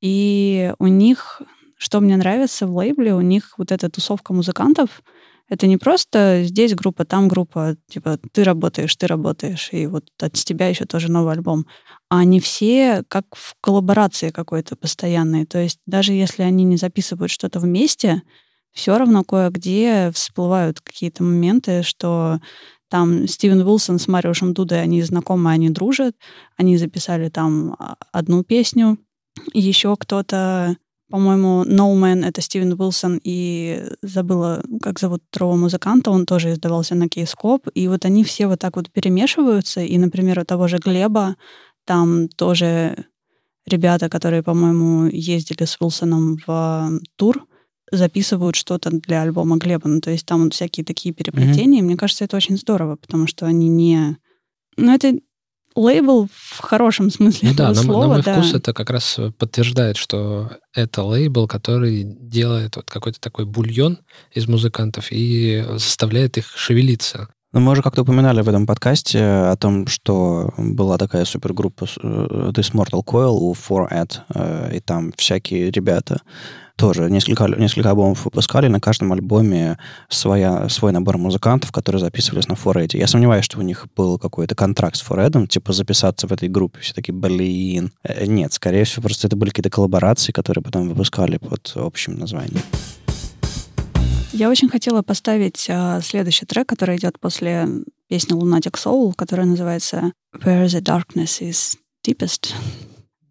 И 0.00 0.72
у 0.78 0.87
них, 0.87 1.42
что 1.76 2.00
мне 2.00 2.16
нравится 2.16 2.66
в 2.66 2.74
лейбле, 2.74 3.14
у 3.14 3.20
них 3.20 3.52
вот 3.58 3.70
эта 3.70 3.90
тусовка 3.90 4.32
музыкантов, 4.32 5.02
это 5.48 5.66
не 5.66 5.76
просто 5.76 6.42
здесь 6.44 6.74
группа, 6.74 7.05
там 7.05 7.28
группа, 7.28 7.76
типа 7.88 8.18
ты 8.33 8.44
работаешь, 8.44 8.94
ты 8.96 9.07
работаешь, 9.07 9.68
и 9.72 9.87
вот 9.87 10.05
от 10.20 10.33
тебя 10.35 10.68
еще 10.68 10.85
тоже 10.87 11.11
новый 11.11 11.33
альбом. 11.35 11.66
А 12.09 12.18
они 12.20 12.40
все 12.40 13.02
как 13.09 13.24
в 13.33 13.55
коллаборации 13.61 14.31
какой-то 14.31 14.76
постоянной. 14.76 15.44
То 15.46 15.59
есть 15.59 15.78
даже 15.87 16.12
если 16.12 16.42
они 16.42 16.64
не 16.64 16.76
записывают 16.76 17.31
что-то 17.31 17.61
вместе, 17.61 18.22
все 18.72 18.96
равно 18.96 19.22
кое-где 19.24 20.11
всплывают 20.14 20.81
какие-то 20.81 21.22
моменты, 21.22 21.83
что 21.83 22.40
Там 22.92 23.26
Стивен 23.26 23.62
Уилсон 23.62 23.98
с 23.98 24.07
Мариушем 24.07 24.52
Дудой, 24.52 24.83
они 24.83 25.00
знакомы, 25.02 25.50
они 25.50 25.70
дружат. 25.70 26.14
Они 26.59 26.76
записали 26.76 27.31
там 27.31 27.74
а, 27.78 27.96
одну 28.12 28.44
песню. 28.44 28.98
Еще 29.55 29.96
кто-то, 29.96 30.76
по-моему, 31.12 31.64
No 31.66 31.94
Man— 31.94 32.27
это 32.27 32.40
Стивен 32.40 32.72
Уилсон, 32.72 33.20
и 33.22 33.85
забыла, 34.03 34.64
как 34.81 34.98
зовут 34.98 35.22
второго 35.29 35.57
музыканта, 35.57 36.11
он 36.11 36.25
тоже 36.25 36.53
издавался 36.53 36.94
на 36.94 37.07
Кейскоп. 37.07 37.68
И 37.75 37.87
вот 37.87 38.07
они 38.07 38.25
все 38.25 38.46
вот 38.46 38.61
так 38.61 38.77
вот 38.77 38.90
перемешиваются. 38.90 39.83
И, 39.83 39.98
например, 39.98 40.38
у 40.38 40.44
того 40.44 40.68
же 40.68 40.79
Глеба 40.79 41.37
там 41.85 42.29
тоже 42.29 43.05
ребята, 43.66 44.09
которые, 44.09 44.42
по-моему, 44.42 45.05
ездили 45.05 45.66
с 45.66 45.77
Уилсоном 45.79 46.38
в 46.46 47.01
тур, 47.16 47.46
записывают 47.90 48.57
что-то 48.57 48.90
для 48.90 49.20
альбома 49.20 49.59
Глеба. 49.59 49.88
Ну, 49.88 50.01
то 50.01 50.11
есть 50.11 50.25
там 50.25 50.48
всякие 50.48 50.87
такие 50.87 51.14
переплетения. 51.14 51.83
Mm-hmm. 51.83 51.85
Мне 51.85 51.96
кажется, 51.98 52.25
это 52.25 52.38
очень 52.38 52.57
здорово, 52.57 52.96
потому 52.96 53.27
что 53.27 53.44
они 53.44 53.68
не... 53.68 54.16
Ну, 54.79 54.94
это 54.94 55.18
лейбл 55.74 56.28
в 56.32 56.61
хорошем 56.61 57.11
смысле 57.11 57.50
ну, 57.50 57.54
да, 57.54 57.74
слова. 57.74 58.02
На, 58.02 58.08
на 58.08 58.14
мой 58.14 58.22
да. 58.22 58.35
вкус 58.35 58.54
это 58.54 58.72
как 58.72 58.90
раз 58.90 59.18
подтверждает, 59.38 59.96
что 59.96 60.50
это 60.74 61.02
лейбл, 61.02 61.46
который 61.46 62.04
делает 62.04 62.76
вот 62.76 62.90
какой-то 62.90 63.20
такой 63.20 63.44
бульон 63.44 63.98
из 64.32 64.48
музыкантов 64.48 65.08
и 65.11 65.64
заставляет 65.76 66.38
их 66.38 66.46
шевелиться. 66.56 67.28
Ну, 67.52 67.61
мы 67.61 67.72
уже 67.72 67.82
как-то 67.82 68.00
упоминали 68.02 68.40
в 68.40 68.48
этом 68.48 68.66
подкасте 68.66 69.22
о 69.22 69.56
том, 69.56 69.87
что 69.87 70.54
была 70.56 70.96
такая 70.96 71.26
супергруппа 71.26 71.85
э, 71.85 72.50
This 72.54 72.72
Mortal 72.72 73.04
Coil 73.04 73.37
у 73.38 73.52
4AD, 73.52 74.20
э, 74.35 74.76
и 74.76 74.80
там 74.80 75.12
всякие 75.18 75.70
ребята 75.70 76.22
тоже 76.76 77.11
несколько, 77.11 77.46
несколько 77.46 77.90
альбомов 77.90 78.24
выпускали, 78.24 78.68
на 78.68 78.80
каждом 78.80 79.12
альбоме 79.12 79.78
своя, 80.08 80.68
свой 80.68 80.92
набор 80.92 81.18
музыкантов, 81.18 81.72
которые 81.72 82.00
записывались 82.00 82.48
на 82.48 82.54
4AD. 82.54 82.96
Я 82.96 83.06
сомневаюсь, 83.06 83.44
что 83.44 83.58
у 83.58 83.62
них 83.62 83.87
был 83.96 84.18
какой-то 84.18 84.54
контракт 84.54 84.96
с 84.96 85.08
4AD, 85.08 85.46
типа 85.46 85.72
записаться 85.72 86.26
в 86.26 86.32
этой 86.32 86.48
группе. 86.48 86.80
Все 86.80 86.94
таки 86.94 87.12
блин. 87.12 87.92
Э, 88.02 88.26
нет, 88.26 88.52
скорее 88.52 88.85
всего, 88.85 89.02
просто 89.02 89.26
это 89.26 89.37
были 89.37 89.50
какие-то 89.50 89.70
коллаборации, 89.70 90.32
которые 90.32 90.62
потом 90.62 90.88
выпускали 90.88 91.38
под 91.38 91.72
общим 91.76 92.18
названием. 92.18 92.62
Я 94.32 94.48
очень 94.48 94.70
хотела 94.70 95.02
поставить 95.02 95.66
э, 95.68 96.00
следующий 96.02 96.46
трек, 96.46 96.66
который 96.66 96.96
идет 96.96 97.20
после 97.20 97.68
песни 98.08 98.35
Lunatic 98.35 98.74
Soul, 98.74 99.12
которая 99.14 99.46
называется 99.46 100.12
Where 100.35 100.66
the 100.66 100.80
Darkness 100.80 101.42
is 101.42 101.76
Deepest. 102.06 102.54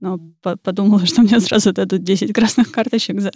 Но 0.02 0.20
по 0.42 0.58
подумала, 0.58 1.06
что 1.06 1.22
мне 1.22 1.40
сразу 1.40 1.72
дадут 1.72 2.04
10 2.04 2.34
красных 2.34 2.72
карточек 2.72 3.22
за 3.22 3.32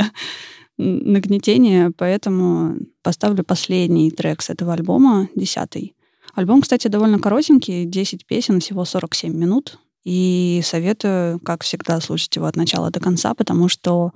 нагнетение, 0.78 1.92
поэтому 1.98 2.76
поставлю 3.02 3.46
последний 3.46 4.12
трек 4.12 4.42
с 4.42 4.50
этого 4.50 4.74
альбома, 4.74 5.30
десятый. 5.34 5.96
Альбом, 6.34 6.62
кстати, 6.62 6.90
довольно 6.90 7.18
коротенький, 7.18 7.86
10 7.86 8.26
песен, 8.26 8.60
всего 8.60 8.84
47 8.84 9.34
минут. 9.34 9.80
И 10.04 10.62
советую, 10.64 11.40
как 11.40 11.64
всегда, 11.64 12.02
слушать 12.02 12.36
его 12.36 12.46
от 12.46 12.58
начала 12.58 12.92
до 12.92 13.00
конца, 13.00 13.34
потому 13.34 13.70
что 13.70 14.12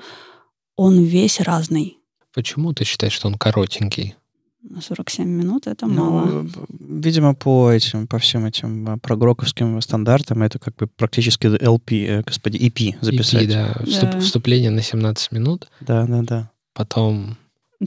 он 0.75 1.01
весь 1.01 1.39
разный. 1.39 1.97
Почему 2.33 2.73
ты 2.73 2.83
считаешь, 2.83 3.13
что 3.13 3.27
он 3.27 3.35
коротенький? 3.35 4.15
На 4.61 4.81
47 4.81 5.25
минут 5.27 5.67
это 5.67 5.85
ну, 5.85 5.93
мало. 5.93 6.25
Ну, 6.25 6.49
видимо, 6.79 7.33
по 7.33 7.71
этим, 7.71 8.07
по 8.07 8.19
всем 8.19 8.45
этим 8.45 8.89
а, 8.89 8.97
прогроковским 8.97 9.81
стандартам 9.81 10.43
это 10.43 10.59
как 10.59 10.75
бы 10.75 10.87
практически 10.87 11.47
LP, 11.47 12.05
э, 12.05 12.23
господи, 12.23 12.57
EP 12.57 12.97
записать. 12.99 13.43
EP, 13.43 13.47
да. 13.47 13.73
Вступ, 13.85 14.11
да. 14.11 14.19
Вступление 14.19 14.69
на 14.69 14.81
17 14.81 15.31
минут. 15.31 15.69
Да, 15.79 16.05
да, 16.05 16.21
да. 16.23 16.51
Потом 16.73 17.37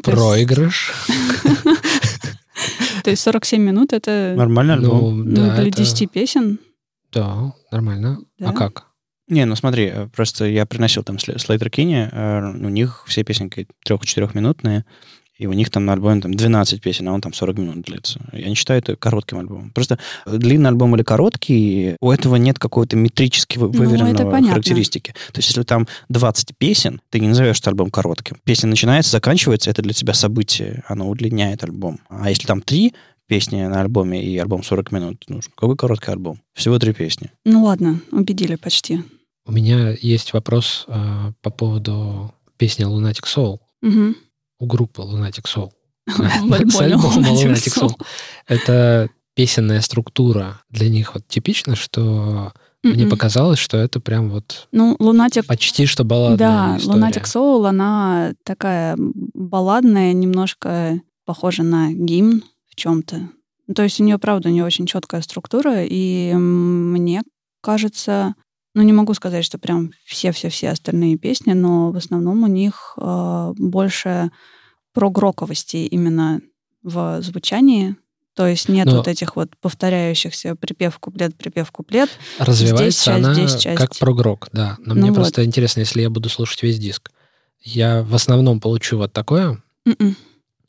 То 0.02 0.12
проигрыш. 0.12 0.92
То 3.04 3.10
есть 3.10 3.22
47 3.22 3.60
минут 3.62 3.92
это... 3.92 4.32
Нормально 4.34 4.74
альбом. 4.74 5.24
Ну, 5.24 5.54
для 5.54 5.70
10 5.70 6.10
песен. 6.10 6.58
Да, 7.12 7.52
нормально. 7.70 8.18
А 8.40 8.52
как? 8.54 8.86
Не, 9.28 9.44
ну 9.44 9.56
смотри, 9.56 9.86
э, 9.86 10.08
просто 10.08 10.46
я 10.46 10.66
приносил 10.66 11.04
там 11.04 11.18
Слейтер 11.18 11.70
Кинни, 11.70 12.08
э, 12.10 12.66
у 12.66 12.68
них 12.68 13.04
все 13.06 13.24
песенки 13.24 13.68
трех-четырехминутные, 13.84 14.84
и 15.38 15.46
у 15.46 15.52
них 15.52 15.70
там 15.70 15.86
на 15.86 15.94
альбоме 15.94 16.20
там 16.20 16.34
12 16.34 16.80
песен, 16.80 17.08
а 17.08 17.12
он 17.12 17.20
там 17.20 17.32
40 17.32 17.58
минут 17.58 17.82
длится. 17.82 18.20
Я 18.32 18.48
не 18.48 18.54
считаю 18.54 18.80
это 18.80 18.96
коротким 18.96 19.38
альбомом. 19.38 19.70
Просто 19.70 19.98
длинный 20.26 20.68
альбом 20.68 20.94
или 20.94 21.02
короткий, 21.02 21.96
у 22.00 22.10
этого 22.10 22.36
нет 22.36 22.58
какой-то 22.58 22.96
метрически 22.96 23.58
выверенного 23.58 24.38
ну, 24.38 24.48
характеристики. 24.48 25.12
То 25.32 25.38
есть 25.38 25.48
если 25.48 25.62
там 25.62 25.88
20 26.08 26.56
песен, 26.56 27.00
ты 27.10 27.20
не 27.20 27.28
назовешь 27.28 27.56
этот 27.56 27.68
альбом 27.68 27.90
коротким. 27.90 28.36
Песня 28.44 28.68
начинается, 28.68 29.10
заканчивается, 29.10 29.70
это 29.70 29.82
для 29.82 29.92
тебя 29.92 30.14
событие, 30.14 30.84
оно 30.86 31.08
удлиняет 31.08 31.64
альбом. 31.64 32.00
А 32.08 32.28
если 32.28 32.46
там 32.46 32.60
три 32.60 32.94
песни 33.26 33.62
на 33.62 33.80
альбоме 33.80 34.22
и 34.22 34.36
альбом 34.38 34.62
40 34.62 34.92
минут, 34.92 35.24
ну 35.28 35.40
какой 35.54 35.76
короткий 35.76 36.10
альбом? 36.10 36.40
Всего 36.54 36.78
три 36.78 36.92
песни. 36.92 37.30
Ну 37.44 37.64
ладно, 37.64 38.00
убедили 38.10 38.56
почти. 38.56 39.02
У 39.44 39.52
меня 39.52 39.96
есть 40.00 40.34
вопрос 40.34 40.84
э, 40.86 41.32
по 41.40 41.50
поводу 41.50 42.32
песни 42.58 42.86
Lunatic 42.86 43.24
Soul. 43.24 43.58
Угу. 43.82 44.14
У 44.62 44.66
группы 44.66 45.02
Lunatic 45.02 45.44
Soul. 45.52 45.72
С 46.06 46.80
альбома 46.80 47.16
Lunatic 47.16 47.76
Soul. 47.76 48.00
Это 48.46 49.10
песенная 49.34 49.80
структура 49.80 50.60
для 50.70 50.88
них 50.88 51.14
вот 51.14 51.26
типично, 51.26 51.74
что 51.74 52.52
мне 52.84 53.06
показалось, 53.06 53.58
что 53.58 53.76
это 53.76 53.98
прям 53.98 54.30
вот 54.30 54.68
ну, 54.70 54.94
Lunatic... 55.00 55.46
почти 55.46 55.86
что 55.86 56.04
балладная 56.04 56.38
Да, 56.38 56.76
история. 56.78 57.00
Lunatic 57.00 57.24
Soul, 57.24 57.68
она 57.68 58.34
такая 58.44 58.96
балладная, 58.98 60.12
немножко 60.12 61.00
похожа 61.24 61.64
на 61.64 61.92
гимн 61.92 62.44
в 62.68 62.76
чем-то. 62.76 63.30
То 63.74 63.82
есть 63.82 64.00
у 64.00 64.04
нее, 64.04 64.18
правда, 64.18 64.48
у 64.48 64.52
нее 64.52 64.64
очень 64.64 64.86
четкая 64.86 65.22
структура, 65.22 65.84
и 65.84 66.34
мне 66.34 67.22
кажется, 67.60 68.34
ну, 68.74 68.82
не 68.82 68.92
могу 68.92 69.14
сказать, 69.14 69.44
что 69.44 69.58
прям 69.58 69.92
все-все-все 70.04 70.70
остальные 70.70 71.18
песни, 71.18 71.52
но 71.52 71.90
в 71.90 71.96
основном 71.96 72.42
у 72.42 72.46
них 72.46 72.94
э, 72.96 73.52
больше 73.56 74.30
прогроковости 74.94 75.76
именно 75.76 76.40
в 76.82 77.20
звучании. 77.22 77.96
То 78.34 78.46
есть 78.46 78.70
нет 78.70 78.86
но 78.86 78.96
вот 78.96 79.08
этих 79.08 79.36
вот 79.36 79.50
повторяющихся 79.60 80.56
припев, 80.56 80.98
куплет, 80.98 81.36
припев, 81.36 81.70
куплет. 81.70 82.08
Развивается 82.38 82.82
здесь 82.82 83.04
часть, 83.04 83.08
она 83.08 83.34
здесь 83.34 83.56
часть. 83.56 83.78
как 83.78 83.96
прогрок, 83.98 84.48
да. 84.52 84.76
Но 84.78 84.94
ну 84.94 85.00
мне 85.00 85.10
вот. 85.10 85.16
просто 85.16 85.44
интересно, 85.44 85.80
если 85.80 86.00
я 86.00 86.08
буду 86.08 86.30
слушать 86.30 86.62
весь 86.62 86.78
диск, 86.78 87.10
я 87.60 88.02
в 88.02 88.14
основном 88.14 88.60
получу 88.60 88.96
вот 88.96 89.12
такое. 89.12 89.62
Mm-mm. 89.86 89.96
М-м. 90.00 90.16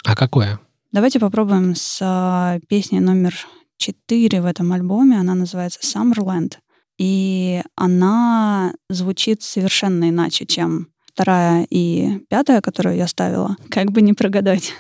А 0.04 0.16
какое? 0.16 0.60
Давайте 0.92 1.20
попробуем 1.20 1.74
с 1.76 2.00
э, 2.02 2.60
песней 2.68 3.00
номер 3.00 3.34
4 3.78 4.42
в 4.42 4.46
этом 4.46 4.74
альбоме. 4.74 5.18
Она 5.18 5.34
называется 5.34 5.80
Summerland. 5.82 6.56
И 7.04 7.62
она 7.76 8.74
звучит 8.90 9.42
совершенно 9.42 10.08
иначе, 10.08 10.46
чем 10.46 10.88
вторая 11.06 11.68
и 11.70 12.20
пятая, 12.30 12.62
которую 12.62 12.96
я 12.96 13.08
ставила. 13.08 13.58
Как 13.70 13.92
бы 13.92 14.02
не 14.02 14.14
прогадать. 14.14 14.72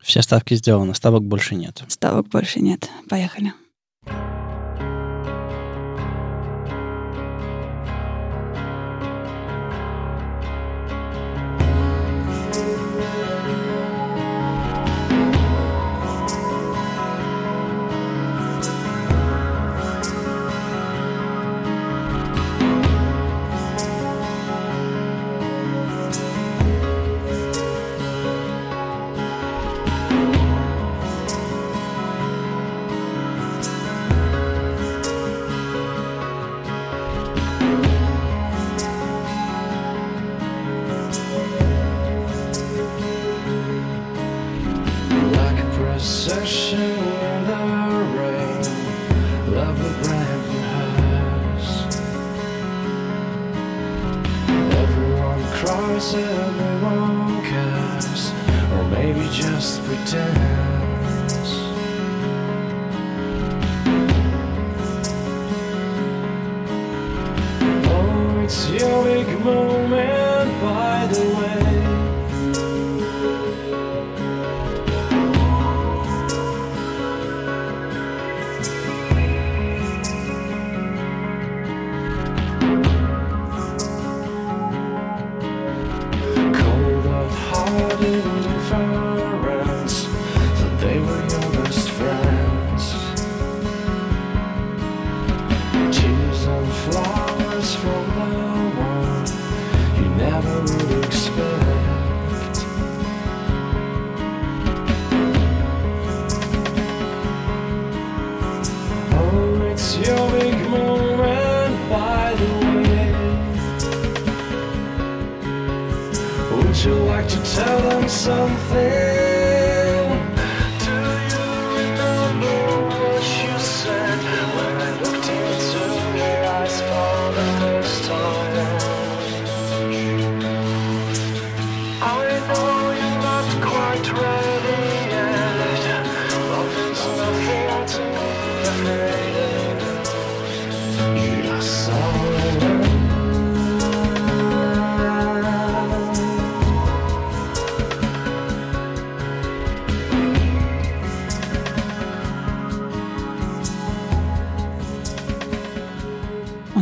Все 0.00 0.22
ставки 0.22 0.54
сделаны, 0.54 0.94
ставок 0.94 1.24
больше 1.24 1.56
нет. 1.56 1.82
Ставок 1.88 2.28
больше 2.28 2.60
нет. 2.60 2.88
Поехали. 3.08 3.52
tell 4.06 4.41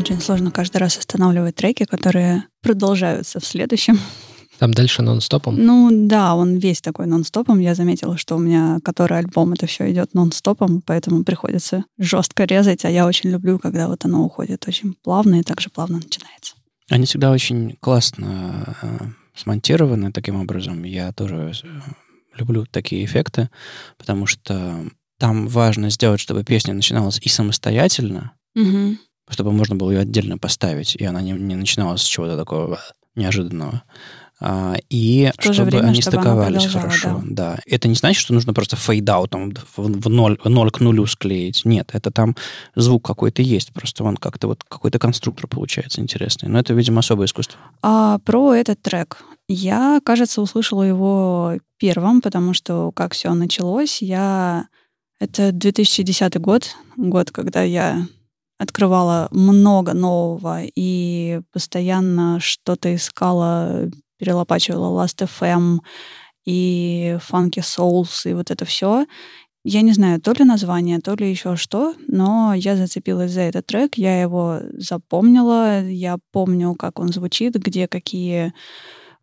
Очень 0.00 0.18
сложно 0.22 0.50
каждый 0.50 0.78
раз 0.78 0.96
останавливать 0.96 1.56
треки, 1.56 1.84
которые 1.84 2.44
продолжаются 2.62 3.38
в 3.38 3.44
следующем. 3.44 3.98
Там 4.58 4.72
дальше 4.72 5.02
нон-стопом. 5.02 5.62
Ну 5.62 5.90
да, 5.92 6.34
он 6.34 6.56
весь 6.56 6.80
такой 6.80 7.06
нон-стопом. 7.06 7.60
Я 7.60 7.74
заметила, 7.74 8.16
что 8.16 8.36
у 8.36 8.38
меня 8.38 8.78
который 8.82 9.18
альбом 9.18 9.52
это 9.52 9.66
все 9.66 9.92
идет 9.92 10.14
нон-стопом, 10.14 10.80
поэтому 10.86 11.22
приходится 11.22 11.84
жестко 11.98 12.44
резать, 12.44 12.86
а 12.86 12.90
я 12.90 13.06
очень 13.06 13.28
люблю, 13.28 13.58
когда 13.58 13.88
вот 13.88 14.02
оно 14.06 14.24
уходит 14.24 14.66
очень 14.66 14.94
плавно 14.94 15.40
и 15.40 15.42
также 15.42 15.68
плавно 15.68 15.96
начинается. 15.96 16.54
Они 16.88 17.04
всегда 17.04 17.30
очень 17.30 17.76
классно 17.80 18.74
э, 18.80 18.98
смонтированы 19.36 20.12
таким 20.12 20.36
образом. 20.36 20.82
Я 20.84 21.12
тоже 21.12 21.52
э, 21.62 21.68
люблю 22.38 22.64
такие 22.64 23.04
эффекты, 23.04 23.50
потому 23.98 24.24
что 24.24 24.82
там 25.18 25.46
важно 25.46 25.90
сделать, 25.90 26.20
чтобы 26.20 26.42
песня 26.42 26.72
начиналась 26.72 27.18
и 27.20 27.28
самостоятельно, 27.28 28.32
Мгм. 28.54 28.98
Чтобы 29.30 29.52
можно 29.52 29.76
было 29.76 29.90
ее 29.90 30.00
отдельно 30.00 30.38
поставить, 30.38 30.96
и 30.96 31.04
она 31.04 31.20
не, 31.20 31.32
не 31.32 31.54
начиналась 31.54 32.02
с 32.02 32.06
чего-то 32.06 32.36
такого 32.36 32.80
неожиданного. 33.14 33.82
А, 34.42 34.74
и 34.88 35.30
В 35.38 35.52
чтобы 35.52 35.70
время, 35.70 35.88
они 35.88 36.00
чтобы 36.00 36.16
стыковались 36.16 36.66
хорошо. 36.66 37.20
Да. 37.24 37.58
Это 37.66 37.88
не 37.88 37.94
значит, 37.94 38.22
что 38.22 38.32
нужно 38.32 38.54
просто 38.54 38.74
фейдаутом 38.76 39.52
в, 39.76 40.00
в 40.00 40.08
ноль, 40.08 40.38
в 40.42 40.48
ноль 40.48 40.70
к 40.70 40.80
нулю 40.80 41.04
склеить. 41.06 41.66
Нет, 41.66 41.90
это 41.92 42.10
там 42.10 42.34
звук 42.74 43.04
какой-то 43.04 43.42
есть. 43.42 43.72
Просто 43.74 44.02
он 44.02 44.16
как-то 44.16 44.46
вот 44.46 44.64
какой-то 44.64 44.98
конструктор 44.98 45.46
получается 45.46 46.00
интересный. 46.00 46.48
Но 46.48 46.58
это, 46.58 46.72
видимо, 46.72 47.00
особое 47.00 47.26
искусство. 47.26 47.60
А 47.82 48.18
про 48.20 48.54
этот 48.54 48.80
трек. 48.80 49.22
Я, 49.46 50.00
кажется, 50.04 50.40
услышала 50.40 50.84
его 50.84 51.58
первым, 51.76 52.22
потому 52.22 52.54
что 52.54 52.92
как 52.92 53.12
все 53.12 53.34
началось, 53.34 54.00
я... 54.00 54.68
Это 55.18 55.52
2010 55.52 56.40
год, 56.40 56.70
год, 56.96 57.30
когда 57.30 57.62
я 57.62 58.06
открывала 58.60 59.28
много 59.30 59.94
нового 59.94 60.60
и 60.62 61.40
постоянно 61.50 62.40
что-то 62.40 62.94
искала, 62.94 63.90
перелопачивала 64.18 65.02
Last.fm 65.02 65.78
и 66.44 67.16
Funky 67.30 67.62
Souls 67.62 68.28
и 68.28 68.34
вот 68.34 68.50
это 68.50 68.66
все. 68.66 69.06
Я 69.64 69.80
не 69.80 69.92
знаю, 69.92 70.20
то 70.20 70.32
ли 70.32 70.44
название, 70.44 71.00
то 71.00 71.14
ли 71.14 71.30
еще 71.30 71.56
что, 71.56 71.94
но 72.06 72.52
я 72.54 72.76
зацепилась 72.76 73.32
за 73.32 73.40
этот 73.42 73.64
трек, 73.64 73.96
я 73.96 74.20
его 74.20 74.60
запомнила, 74.74 75.82
я 75.88 76.18
помню, 76.30 76.74
как 76.74 76.98
он 76.98 77.08
звучит, 77.08 77.54
где 77.54 77.88
какие 77.88 78.52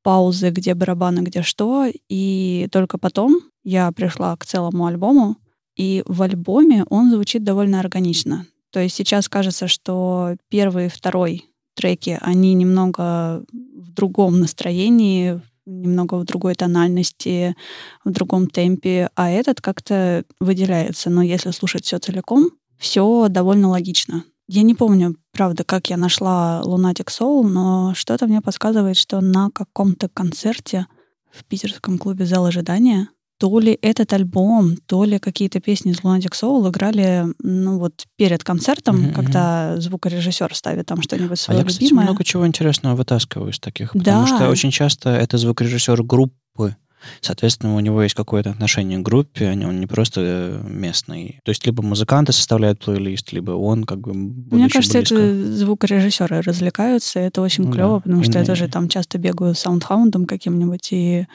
паузы, 0.02 0.50
где 0.50 0.74
барабаны, 0.74 1.20
где 1.20 1.44
что, 1.44 1.86
и 2.10 2.68
только 2.72 2.98
потом 2.98 3.40
я 3.64 3.92
пришла 3.92 4.36
к 4.36 4.46
целому 4.48 4.88
альбому, 4.88 5.38
и 5.76 6.04
в 6.08 6.24
альбоме 6.24 6.86
он 6.90 7.12
звучит 7.12 7.44
довольно 7.44 7.80
органично. 7.80 8.48
То 8.72 8.80
есть 8.80 8.96
сейчас 8.96 9.30
кажется, 9.30 9.68
что 9.68 10.36
первый 10.50 10.88
и 10.88 10.90
второй 10.90 11.46
треки, 11.76 12.18
они 12.22 12.54
немного 12.54 13.46
в 13.52 13.92
другом 13.94 14.40
настроении, 14.40 15.42
немного 15.66 16.16
в 16.16 16.26
другой 16.26 16.56
тональности, 16.56 17.56
в 18.04 18.12
другом 18.12 18.48
темпе, 18.48 19.10
а 19.16 19.30
этот 19.30 19.62
как-то 19.62 20.24
выделяется. 20.40 21.10
Но 21.10 21.22
если 21.22 21.52
слушать 21.52 21.86
все 21.86 22.00
целиком, 22.00 22.50
все 22.78 23.28
довольно 23.30 23.70
логично. 23.70 24.24
Я 24.48 24.62
не 24.62 24.76
помню, 24.76 25.18
правда, 25.34 25.66
как 25.66 25.90
я 25.90 25.98
нашла 25.98 26.62
Lunatic 26.66 27.08
Soul, 27.08 27.44
но 27.44 27.94
что-то 27.96 28.28
мне 28.28 28.42
подсказывает, 28.42 28.96
что 28.96 29.20
на 29.20 29.50
каком-то 29.50 30.08
концерте 30.08 30.88
в 31.30 31.44
питерском 31.44 31.98
клубе 31.98 32.26
«Зал 32.26 32.46
ожидания» 32.46 33.10
то 33.40 33.60
ли 33.60 33.78
этот 33.82 34.14
альбом, 34.14 34.78
то 34.88 35.04
ли 35.04 35.20
какие-то 35.20 35.60
песни 35.60 35.92
из 35.92 36.00
Lunatic 36.00 36.32
Soul 36.34 36.70
играли, 36.70 37.26
ну 37.42 37.78
вот 37.80 38.06
перед 38.16 38.44
концертом, 38.44 38.98
Мгм, 39.02 39.14
когда 39.14 39.76
звукорежиссер 39.80 40.56
ставит 40.56 40.86
там 40.88 41.02
что-нибудь 41.02 41.34
А 41.40 41.42
свое 41.42 41.60
я, 41.60 41.66
кстати, 41.66 41.84
любимое. 41.84 42.06
много 42.06 42.24
чего 42.24 42.48
интересного 42.48 42.96
вытаскиваю 42.96 43.52
из 43.52 43.60
таких. 43.60 43.92
Да. 43.94 44.00
Потому 44.00 44.28
что 44.28 44.50
очень 44.50 44.72
часто 44.72 45.10
это 45.12 45.38
звукорежиссер 45.38 46.04
группы. 46.04 46.76
Соответственно, 47.22 47.76
у 47.76 47.80
него 47.80 48.02
есть 48.02 48.16
какое-то 48.16 48.50
отношение 48.50 48.98
к 48.98 49.04
группе, 49.04 49.48
а 49.48 49.54
не- 49.54 49.66
он 49.66 49.80
не 49.80 49.86
просто 49.86 50.22
э, 50.24 50.62
местный. 50.68 51.40
То 51.46 51.50
есть 51.52 51.64
либо 51.66 51.84
музыканты 51.84 52.34
составляют 52.34 52.84
плейлист, 52.84 53.32
либо 53.34 53.52
он 53.52 53.84
как 53.84 54.00
бы 54.00 54.14
Мне 54.16 54.68
кажется, 54.68 54.98
близко. 54.98 55.16
это 55.16 55.56
звукорежиссеры 55.58 56.42
развлекаются, 56.42 57.20
и 57.20 57.24
это 57.24 57.42
очень 57.44 57.66
Ну 57.66 57.72
клево, 57.72 57.98
да, 57.98 58.00
потому 58.02 58.24
что 58.24 58.34
я 58.34 58.40
иные. 58.40 58.48
тоже 58.48 58.68
там 58.68 58.90
часто 58.90 59.20
бегаю 59.20 59.54
с 59.54 59.60
саундхаундом 59.60 60.26
каким-нибудь 60.26 60.90
и 60.92 61.28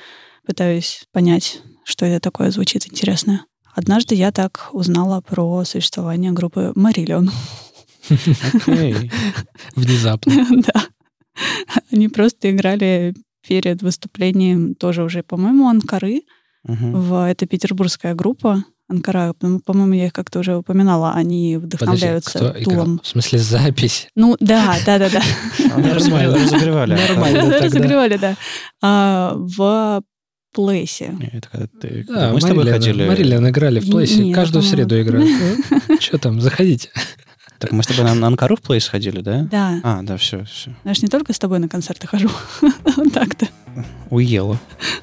пытаюсь 0.44 1.04
понять, 1.12 1.62
что 1.84 2.06
это 2.06 2.20
такое 2.20 2.50
звучит 2.50 2.86
интересное. 2.86 3.44
Однажды 3.74 4.14
я 4.14 4.32
так 4.32 4.68
узнала 4.72 5.20
про 5.20 5.64
существование 5.64 6.32
группы 6.32 6.72
Мариллион. 6.74 7.30
Окей. 8.10 9.10
Внезапно. 9.76 10.46
Да. 10.66 10.84
Они 11.90 12.08
просто 12.08 12.50
играли 12.50 13.14
перед 13.46 13.80
выступлением 13.82 14.74
тоже 14.74 15.02
уже, 15.02 15.22
по-моему, 15.22 15.66
Анкары. 15.68 16.22
В, 16.64 17.26
это 17.28 17.46
петербургская 17.46 18.14
группа. 18.14 18.64
Анкара, 18.88 19.32
по- 19.32 19.58
по-моему, 19.60 19.94
я 19.94 20.06
их 20.06 20.12
как-то 20.12 20.40
уже 20.40 20.56
упоминала, 20.56 21.12
они 21.12 21.54
Подожди, 21.56 21.66
вдохновляются 21.76 22.38
кто? 22.38 22.62
Тулом. 22.64 23.00
В 23.02 23.06
смысле, 23.06 23.38
запись? 23.38 24.08
Ну, 24.14 24.36
да, 24.40 24.76
да, 24.84 24.98
да, 24.98 25.08
да. 25.08 25.22
Нормально. 25.78 26.36
разогревали-. 26.36 26.96
Нормально. 27.08 27.58
Разогревали, 27.58 28.16
да. 28.18 28.36
А, 28.82 29.34
в 29.36 30.02
Плейсе. 30.52 31.14
Это 31.32 31.48
когда 31.50 31.66
ты- 31.80 32.04
Да, 32.08 32.32
мы 32.32 32.40
с 32.40 32.44
тобой 32.44 32.70
ходили. 32.70 33.06
Мариллиан 33.08 33.48
играли 33.48 33.80
в 33.80 33.90
плейсе. 33.90 34.32
Каждую 34.32 34.62
по-моему. 34.62 34.76
среду 34.88 35.00
играют. 35.02 35.30
Что 36.02 36.18
там, 36.18 36.40
заходите. 36.40 36.90
Так 37.58 37.72
мы 37.72 37.82
с 37.82 37.86
тобой 37.86 38.04
на, 38.04 38.14
на 38.14 38.26
Анкару 38.26 38.56
в 38.56 38.60
плейс 38.60 38.86
ходили, 38.88 39.20
да? 39.20 39.46
Да. 39.50 39.80
А, 39.84 40.02
да, 40.02 40.16
все, 40.16 40.44
все. 40.44 40.74
Я 40.84 40.94
ж 40.94 41.02
не 41.02 41.08
только 41.08 41.32
с 41.32 41.38
тобой 41.38 41.58
на 41.60 41.68
концерты 41.68 42.06
хожу. 42.06 42.28
Так-то. 43.14 43.46
Уела. 44.10 44.58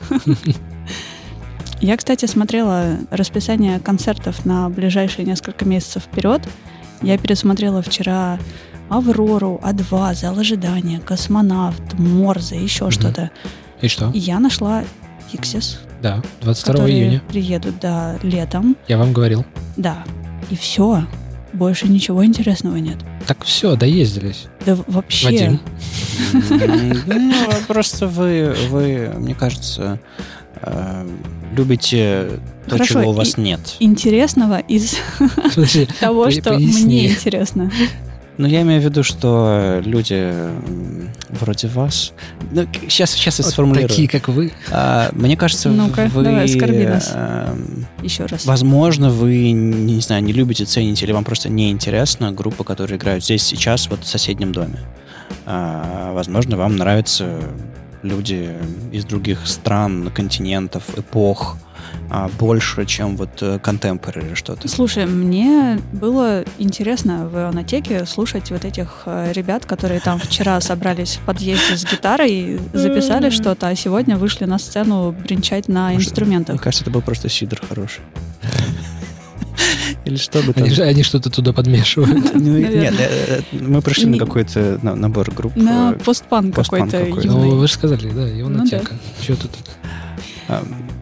Я, 1.81 1.95
кстати, 1.95 2.25
смотрела 2.25 2.97
расписание 3.09 3.79
концертов 3.79 4.45
на 4.45 4.69
ближайшие 4.69 5.25
несколько 5.25 5.63
месяцев 5.65 6.03
вперед. 6.03 6.41
Я 7.01 7.17
пересмотрела 7.17 7.81
вчера 7.81 8.37
Аврору, 8.89 9.61
А2, 9.63 10.13
Зал 10.15 10.37
ожидания, 10.37 10.99
Космонавт, 10.99 11.93
Морзе, 11.93 12.61
еще 12.61 12.85
Мгм. 12.85 12.91
что-то. 12.91 13.31
И 13.81 13.87
что? 13.87 14.11
Я 14.13 14.39
нашла 14.41 14.83
Фиксис, 15.31 15.79
Да, 16.01 16.21
22 16.41 16.73
которые 16.73 16.99
июня. 16.99 17.21
приедут, 17.27 17.79
да, 17.79 18.17
летом. 18.23 18.75
Я 18.87 18.97
вам 18.97 19.13
говорил. 19.13 19.45
Да. 19.77 20.03
И 20.49 20.55
все. 20.55 21.03
Больше 21.53 21.87
ничего 21.87 22.23
интересного 22.25 22.75
нет. 22.77 22.97
Так 23.27 23.43
все, 23.43 23.75
доездились. 23.75 24.45
Да 24.65 24.77
вообще. 24.87 25.25
Вадим. 25.25 25.59
Ну, 27.07 27.33
просто 27.67 28.07
вы, 28.07 28.55
вы, 28.69 29.11
мне 29.17 29.33
кажется, 29.33 29.99
э, 30.61 31.07
любите 31.55 32.39
то, 32.65 32.71
Хорошо, 32.73 33.01
чего 33.01 33.09
у 33.09 33.13
вас 33.13 33.37
нет. 33.37 33.59
Интересного 33.79 34.59
из 34.59 34.97
того, 35.99 36.29
что 36.29 36.53
мне 36.53 37.07
интересно. 37.11 37.71
Но 38.39 38.47
я 38.47 38.61
имею 38.61 38.79
в 38.81 38.85
виду, 38.85 39.03
что 39.03 39.81
люди 39.83 40.13
м, 40.13 41.09
вроде 41.27 41.67
вас... 41.67 42.13
Ну, 42.51 42.65
сейчас, 42.87 43.11
сейчас 43.11 43.37
я 43.39 43.43
вот 43.43 43.51
сформулирую. 43.51 43.89
такие, 43.89 44.07
как 44.07 44.29
вы. 44.29 44.53
А, 44.71 45.09
мне 45.11 45.35
кажется, 45.35 45.67
Ну-ка, 45.67 46.09
вы... 46.13 46.23
давай, 46.23 46.45
оскорби 46.45 46.85
нас. 46.85 47.11
эм, 47.13 47.85
Еще 48.01 48.25
раз. 48.27 48.45
Возможно, 48.45 49.09
вы, 49.09 49.51
не 49.51 49.99
знаю, 49.99 50.23
не 50.23 50.31
любите, 50.31 50.63
цените, 50.63 51.03
или 51.05 51.11
вам 51.11 51.25
просто 51.25 51.49
неинтересна 51.49 52.31
группа, 52.31 52.63
которая 52.63 52.97
играет 52.97 53.25
здесь 53.25 53.43
сейчас, 53.43 53.89
вот 53.89 54.05
в 54.05 54.07
соседнем 54.07 54.53
доме. 54.53 54.79
А, 55.45 56.13
возможно, 56.13 56.55
вам 56.55 56.77
нравятся 56.77 57.41
люди 58.03 58.51
из 58.93 59.03
других 59.03 59.45
стран, 59.47 60.09
континентов, 60.15 60.83
эпох. 60.97 61.57
А, 62.09 62.29
больше, 62.39 62.85
чем 62.85 63.17
вот 63.17 63.41
э, 63.41 63.59
Contemporary 63.63 64.27
или 64.27 64.33
что-то? 64.33 64.67
Слушай, 64.67 65.05
мне 65.05 65.79
было 65.93 66.43
интересно 66.57 67.27
в 67.27 67.35
Ионотеке 67.35 68.05
слушать 68.05 68.49
вот 68.49 68.65
этих 68.65 69.03
э, 69.05 69.31
ребят, 69.33 69.65
которые 69.65 69.99
там 69.99 70.19
вчера 70.19 70.59
собрались 70.69 71.17
в 71.17 71.25
подъезде 71.25 71.77
с 71.77 71.85
гитарой, 71.85 72.59
записали 72.73 73.29
что-то, 73.29 73.67
а 73.67 73.75
сегодня 73.75 74.17
вышли 74.17 74.45
на 74.45 74.57
сцену 74.57 75.11
бренчать 75.11 75.67
на 75.67 75.95
инструментах. 75.95 76.55
Мне 76.55 76.63
кажется, 76.63 76.83
это 76.83 76.91
был 76.91 77.01
просто 77.01 77.29
сидр 77.29 77.61
хороший. 77.67 78.01
Или 80.05 80.15
что 80.15 80.41
бы 80.41 80.53
там. 80.53 80.63
Они, 80.63 80.75
они 80.79 81.03
что-то 81.03 81.29
туда 81.29 81.53
подмешивают. 81.53 82.33
Ну, 82.39 82.57
Нет, 82.57 82.95
э, 82.97 83.41
э, 83.51 83.57
мы 83.59 83.81
пришли 83.81 84.05
на 84.05 84.17
какой-то 84.17 84.79
на- 84.81 84.95
набор 84.95 85.29
групп. 85.31 85.55
На 85.55 85.91
э, 85.91 86.03
постпанк 86.03 86.55
постпанк 86.55 86.91
какой-то. 86.91 87.27
Ну, 87.27 87.57
вы 87.57 87.67
же 87.67 87.73
сказали, 87.73 88.09
да, 88.09 88.27
ионотека. 88.29 88.95
Что 89.21 89.35
тут? 89.35 89.51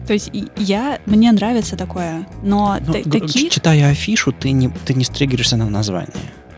А, 0.08 0.10
То 0.10 0.12
есть 0.14 0.30
я, 0.56 0.98
мне 1.06 1.30
нравится 1.32 1.76
такое, 1.76 2.26
но 2.42 2.78
ну, 2.86 2.92
такие... 2.92 3.50
Читая 3.50 3.90
афишу, 3.90 4.32
ты 4.32 4.52
не, 4.52 4.68
ты 4.68 4.94
не 4.94 5.04
стригеришься 5.04 5.56
на 5.56 5.68
название. 5.68 6.12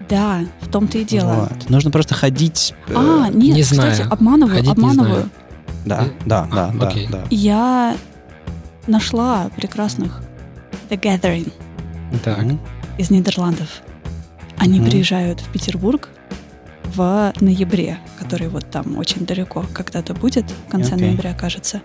Да, 0.09 0.40
в 0.61 0.68
том-то 0.68 0.98
и 0.98 1.05
дело. 1.05 1.48
Вот. 1.51 1.68
Нужно 1.70 1.90
просто 1.90 2.14
ходить. 2.14 2.74
э, 2.88 2.94
А, 2.96 3.28
нет, 3.28 3.57
не 3.57 3.62
кстати, 3.62 3.96
знаю. 3.96 4.12
обманываю, 4.12 4.57
Ходить 4.57 4.70
обманываю. 4.72 5.30
Да, 5.84 6.05
да, 6.26 6.48
да, 6.53 6.66
А, 6.66 6.78
да, 6.78 6.88
окей. 6.88 7.09
да. 7.11 7.24
Я 7.30 7.96
нашла 8.86 9.51
прекрасных 9.57 10.20
The 10.88 11.01
Gathering 11.01 11.53
Так. 12.24 12.44
Из 12.98 13.11
Нидерландов. 13.11 13.82
Они 14.59 14.80
Мгм. 14.80 14.90
приезжают 14.90 15.40
в 15.40 15.48
Петербург 15.53 16.09
в 16.94 17.32
ноябре, 17.40 17.98
который 18.18 18.48
вот 18.48 18.68
там 18.70 18.98
очень 18.98 19.24
далеко 19.24 19.64
когда-то 19.72 20.12
будет, 20.12 20.44
в 20.66 20.70
конце 20.70 20.94
Окей. 20.94 21.09
ноября, 21.09 21.34
кажется. 21.34 21.82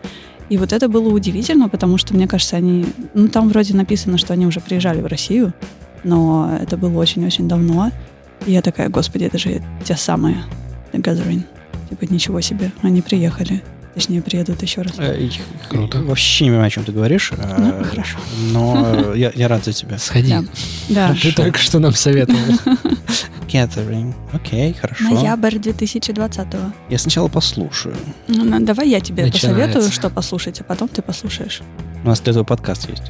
И 0.49 0.57
вот 0.57 0.73
это 0.73 0.87
было 0.87 1.09
удивительно, 1.13 1.69
потому 1.69 1.97
что, 1.97 2.13
мне 2.13 2.27
кажется, 2.27 2.57
они... 2.57 2.85
Ну, 3.13 3.27
там 3.27 3.49
вроде 3.49 3.75
написано, 3.75 4.17
что 4.17 4.33
они 4.33 4.45
уже 4.45 4.59
приезжали 4.59 5.01
в 5.01 5.07
Россию, 5.07 5.53
но 6.03 6.57
это 6.61 6.77
было 6.77 6.99
очень-очень 6.99 7.47
давно. 7.47 7.91
И 8.45 8.51
я 8.51 8.61
такая, 8.61 8.89
господи, 8.89 9.23
это 9.23 9.37
же 9.37 9.63
те 9.83 9.95
самые 9.95 10.37
The 10.91 11.01
Gathering. 11.01 11.43
Типа, 11.89 12.11
ничего 12.11 12.41
себе, 12.41 12.71
они 12.81 13.01
приехали. 13.01 13.63
Точнее, 13.95 14.21
приедут 14.21 14.61
еще 14.61 14.81
раз. 14.81 14.93
Э, 14.97 15.27
Круто. 15.69 16.01
Вообще 16.01 16.43
не 16.45 16.49
понимаю, 16.51 16.67
о 16.67 16.69
чем 16.69 16.83
ты 16.83 16.91
говоришь. 16.91 17.31
э, 17.35 17.55
Ну, 17.57 17.83
хорошо. 17.85 18.17
Но 18.51 19.13
э, 19.13 19.17
я, 19.17 19.31
я 19.33 19.47
рад 19.47 19.63
за 19.65 19.71
тебя. 19.73 19.97
Сходи. 19.97 20.29
Да. 20.29 20.43
Да. 20.89 21.15
Ты 21.21 21.31
только 21.31 21.57
что 21.57 21.79
нам 21.79 21.93
советовал. 21.93 22.39
Gathering. 23.47 24.13
Окей, 24.33 24.73
хорошо. 24.73 25.03
Ноябрь 25.05 25.55
2020-го. 25.55 26.73
Я 26.89 26.97
сначала 26.97 27.29
послушаю. 27.29 27.95
Ну, 28.27 28.59
давай 28.65 28.89
я 28.89 28.99
тебе 28.99 29.23
Начинается. 29.23 29.47
посоветую, 29.49 29.91
что 29.91 30.09
послушать, 30.09 30.59
а 30.61 30.63
потом 30.65 30.89
ты 30.89 31.01
послушаешь. 31.01 31.61
У 32.03 32.07
нас 32.07 32.19
для 32.19 32.31
этого 32.31 32.43
подкаст 32.43 32.89
есть. 32.89 33.03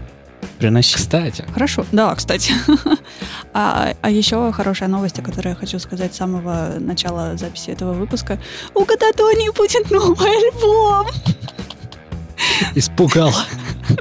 Приноси. 0.59 0.95
Кстати, 0.95 1.43
Хорошо. 1.53 1.85
Да, 1.91 2.13
кстати. 2.15 2.53
а, 3.53 3.93
а 4.01 4.09
еще 4.09 4.51
хорошая 4.51 4.89
новость, 4.89 5.19
о 5.19 5.21
которой 5.21 5.49
я 5.49 5.55
хочу 5.55 5.79
сказать 5.79 6.13
с 6.13 6.17
самого 6.17 6.75
начала 6.79 7.35
записи 7.37 7.69
этого 7.71 7.93
выпуска. 7.93 8.39
У 8.73 8.85
Кататонии 8.85 9.49
будет 9.55 9.91
новый 9.91 10.29
альбом! 10.29 11.07
испугал. 12.75 13.33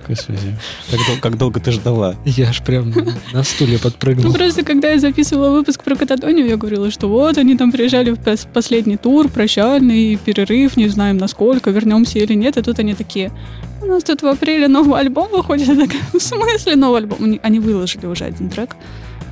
Господи, 0.09 0.57
как, 0.91 0.99
дол- 1.07 1.17
как 1.21 1.39
долго 1.39 1.61
ты 1.61 1.71
ждала? 1.73 2.15
Я 2.25 2.49
аж 2.49 2.63
прям 2.63 2.93
на 3.33 3.43
стуле 3.43 3.75
Ну, 3.75 3.79
подпрыгнул. 3.81 4.33
просто 4.33 4.65
когда 4.65 4.91
я 4.93 4.99
записывала 4.99 5.51
выпуск 5.51 5.83
про 5.83 5.95
Кататонию, 5.97 6.47
я 6.47 6.57
говорила, 6.57 6.91
что 6.91 7.09
вот 7.09 7.37
они 7.39 7.57
там 7.57 7.71
приезжали 7.71 8.11
в 8.11 8.19
пос- 8.19 8.47
последний 8.53 8.97
тур, 8.97 9.29
прощальный 9.29 10.17
перерыв, 10.17 10.77
не 10.77 10.89
знаем 10.89 11.17
насколько, 11.19 11.71
вернемся 11.71 12.19
или 12.19 12.35
нет. 12.35 12.57
И 12.57 12.63
тут 12.63 12.79
они 12.79 12.95
такие, 12.95 13.31
нас 13.95 14.05
тут 14.05 14.23
в 14.23 14.27
апреле 14.27 14.69
новый 14.69 15.01
альбом 15.01 15.31
выходит. 15.31 15.69
Я 15.69 15.77
такая, 15.77 16.03
в 16.13 16.21
смысле 16.21 16.77
новый 16.77 17.01
альбом? 17.01 17.39
Они, 17.43 17.61
выложили 17.61 18.07
уже 18.07 18.25
один 18.25 18.51
трек. 18.51 18.77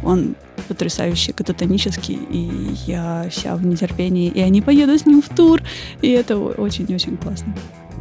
Он 0.03 0.35
потрясающий, 0.69 1.33
кататонический, 1.33 2.19
и 2.31 2.75
я 2.87 3.27
вся 3.31 3.55
в 3.55 3.65
нетерпении. 3.65 4.29
И 4.29 4.41
они 4.41 4.63
поедут 4.63 5.01
с 5.01 5.07
ним 5.07 5.23
в 5.23 5.29
тур, 5.29 5.63
и 6.01 6.09
это 6.09 6.37
очень-очень 6.37 7.17
классно. 7.17 7.55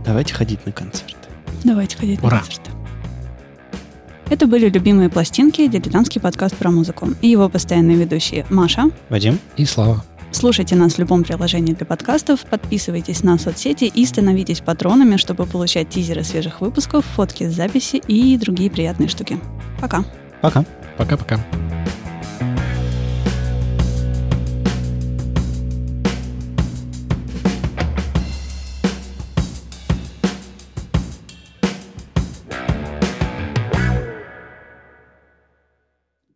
Давайте 0.05 0.33
ходить 0.33 0.65
на 0.65 0.71
концерты. 0.71 1.15
Давайте 1.63 1.97
ходить 1.97 2.19
Ура. 2.23 2.37
на 2.37 2.43
концерты. 2.43 2.71
Это 4.29 4.47
были 4.47 4.69
любимые 4.69 5.09
пластинки, 5.09 5.67
дилетантский 5.67 6.21
подкаст 6.21 6.55
про 6.55 6.71
музыку. 6.71 7.09
И 7.21 7.27
его 7.27 7.49
постоянные 7.49 7.97
ведущие 7.97 8.45
Маша, 8.49 8.89
Вадим? 9.09 9.39
И 9.57 9.65
слава. 9.65 10.05
Слушайте 10.33 10.75
нас 10.75 10.93
в 10.93 10.99
любом 10.99 11.23
приложении 11.23 11.73
для 11.73 11.85
подкастов, 11.85 12.45
подписывайтесь 12.45 13.21
на 13.21 13.37
соцсети 13.37 13.83
и 13.83 14.05
становитесь 14.05 14.61
патронами, 14.61 15.17
чтобы 15.17 15.45
получать 15.45 15.89
тизеры 15.89 16.23
свежих 16.23 16.61
выпусков, 16.61 17.05
фотки 17.05 17.47
с 17.47 17.53
записи 17.53 17.97
и 18.07 18.37
другие 18.37 18.71
приятные 18.71 19.09
штуки. 19.09 19.39
Пока. 19.79 20.03
Пока. 20.41 20.65
Пока-пока. 20.97 21.39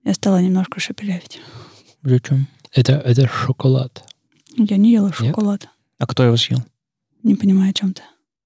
Я 0.04 0.14
стала 0.14 0.42
немножко 0.42 0.80
шепелявить. 0.80 1.42
Зачем? 2.04 2.48
Это, 2.76 2.94
это 2.94 3.26
шоколад. 3.28 4.04
Я 4.58 4.76
не 4.76 4.92
ела 4.92 5.06
Нет? 5.08 5.16
шоколад. 5.16 5.70
А 5.98 6.06
кто 6.06 6.24
его 6.24 6.36
съел? 6.36 6.60
Не 7.24 7.36
понимаю, 7.36 7.72
о 7.72 7.74
чем 7.74 7.94
ты. 7.94 8.04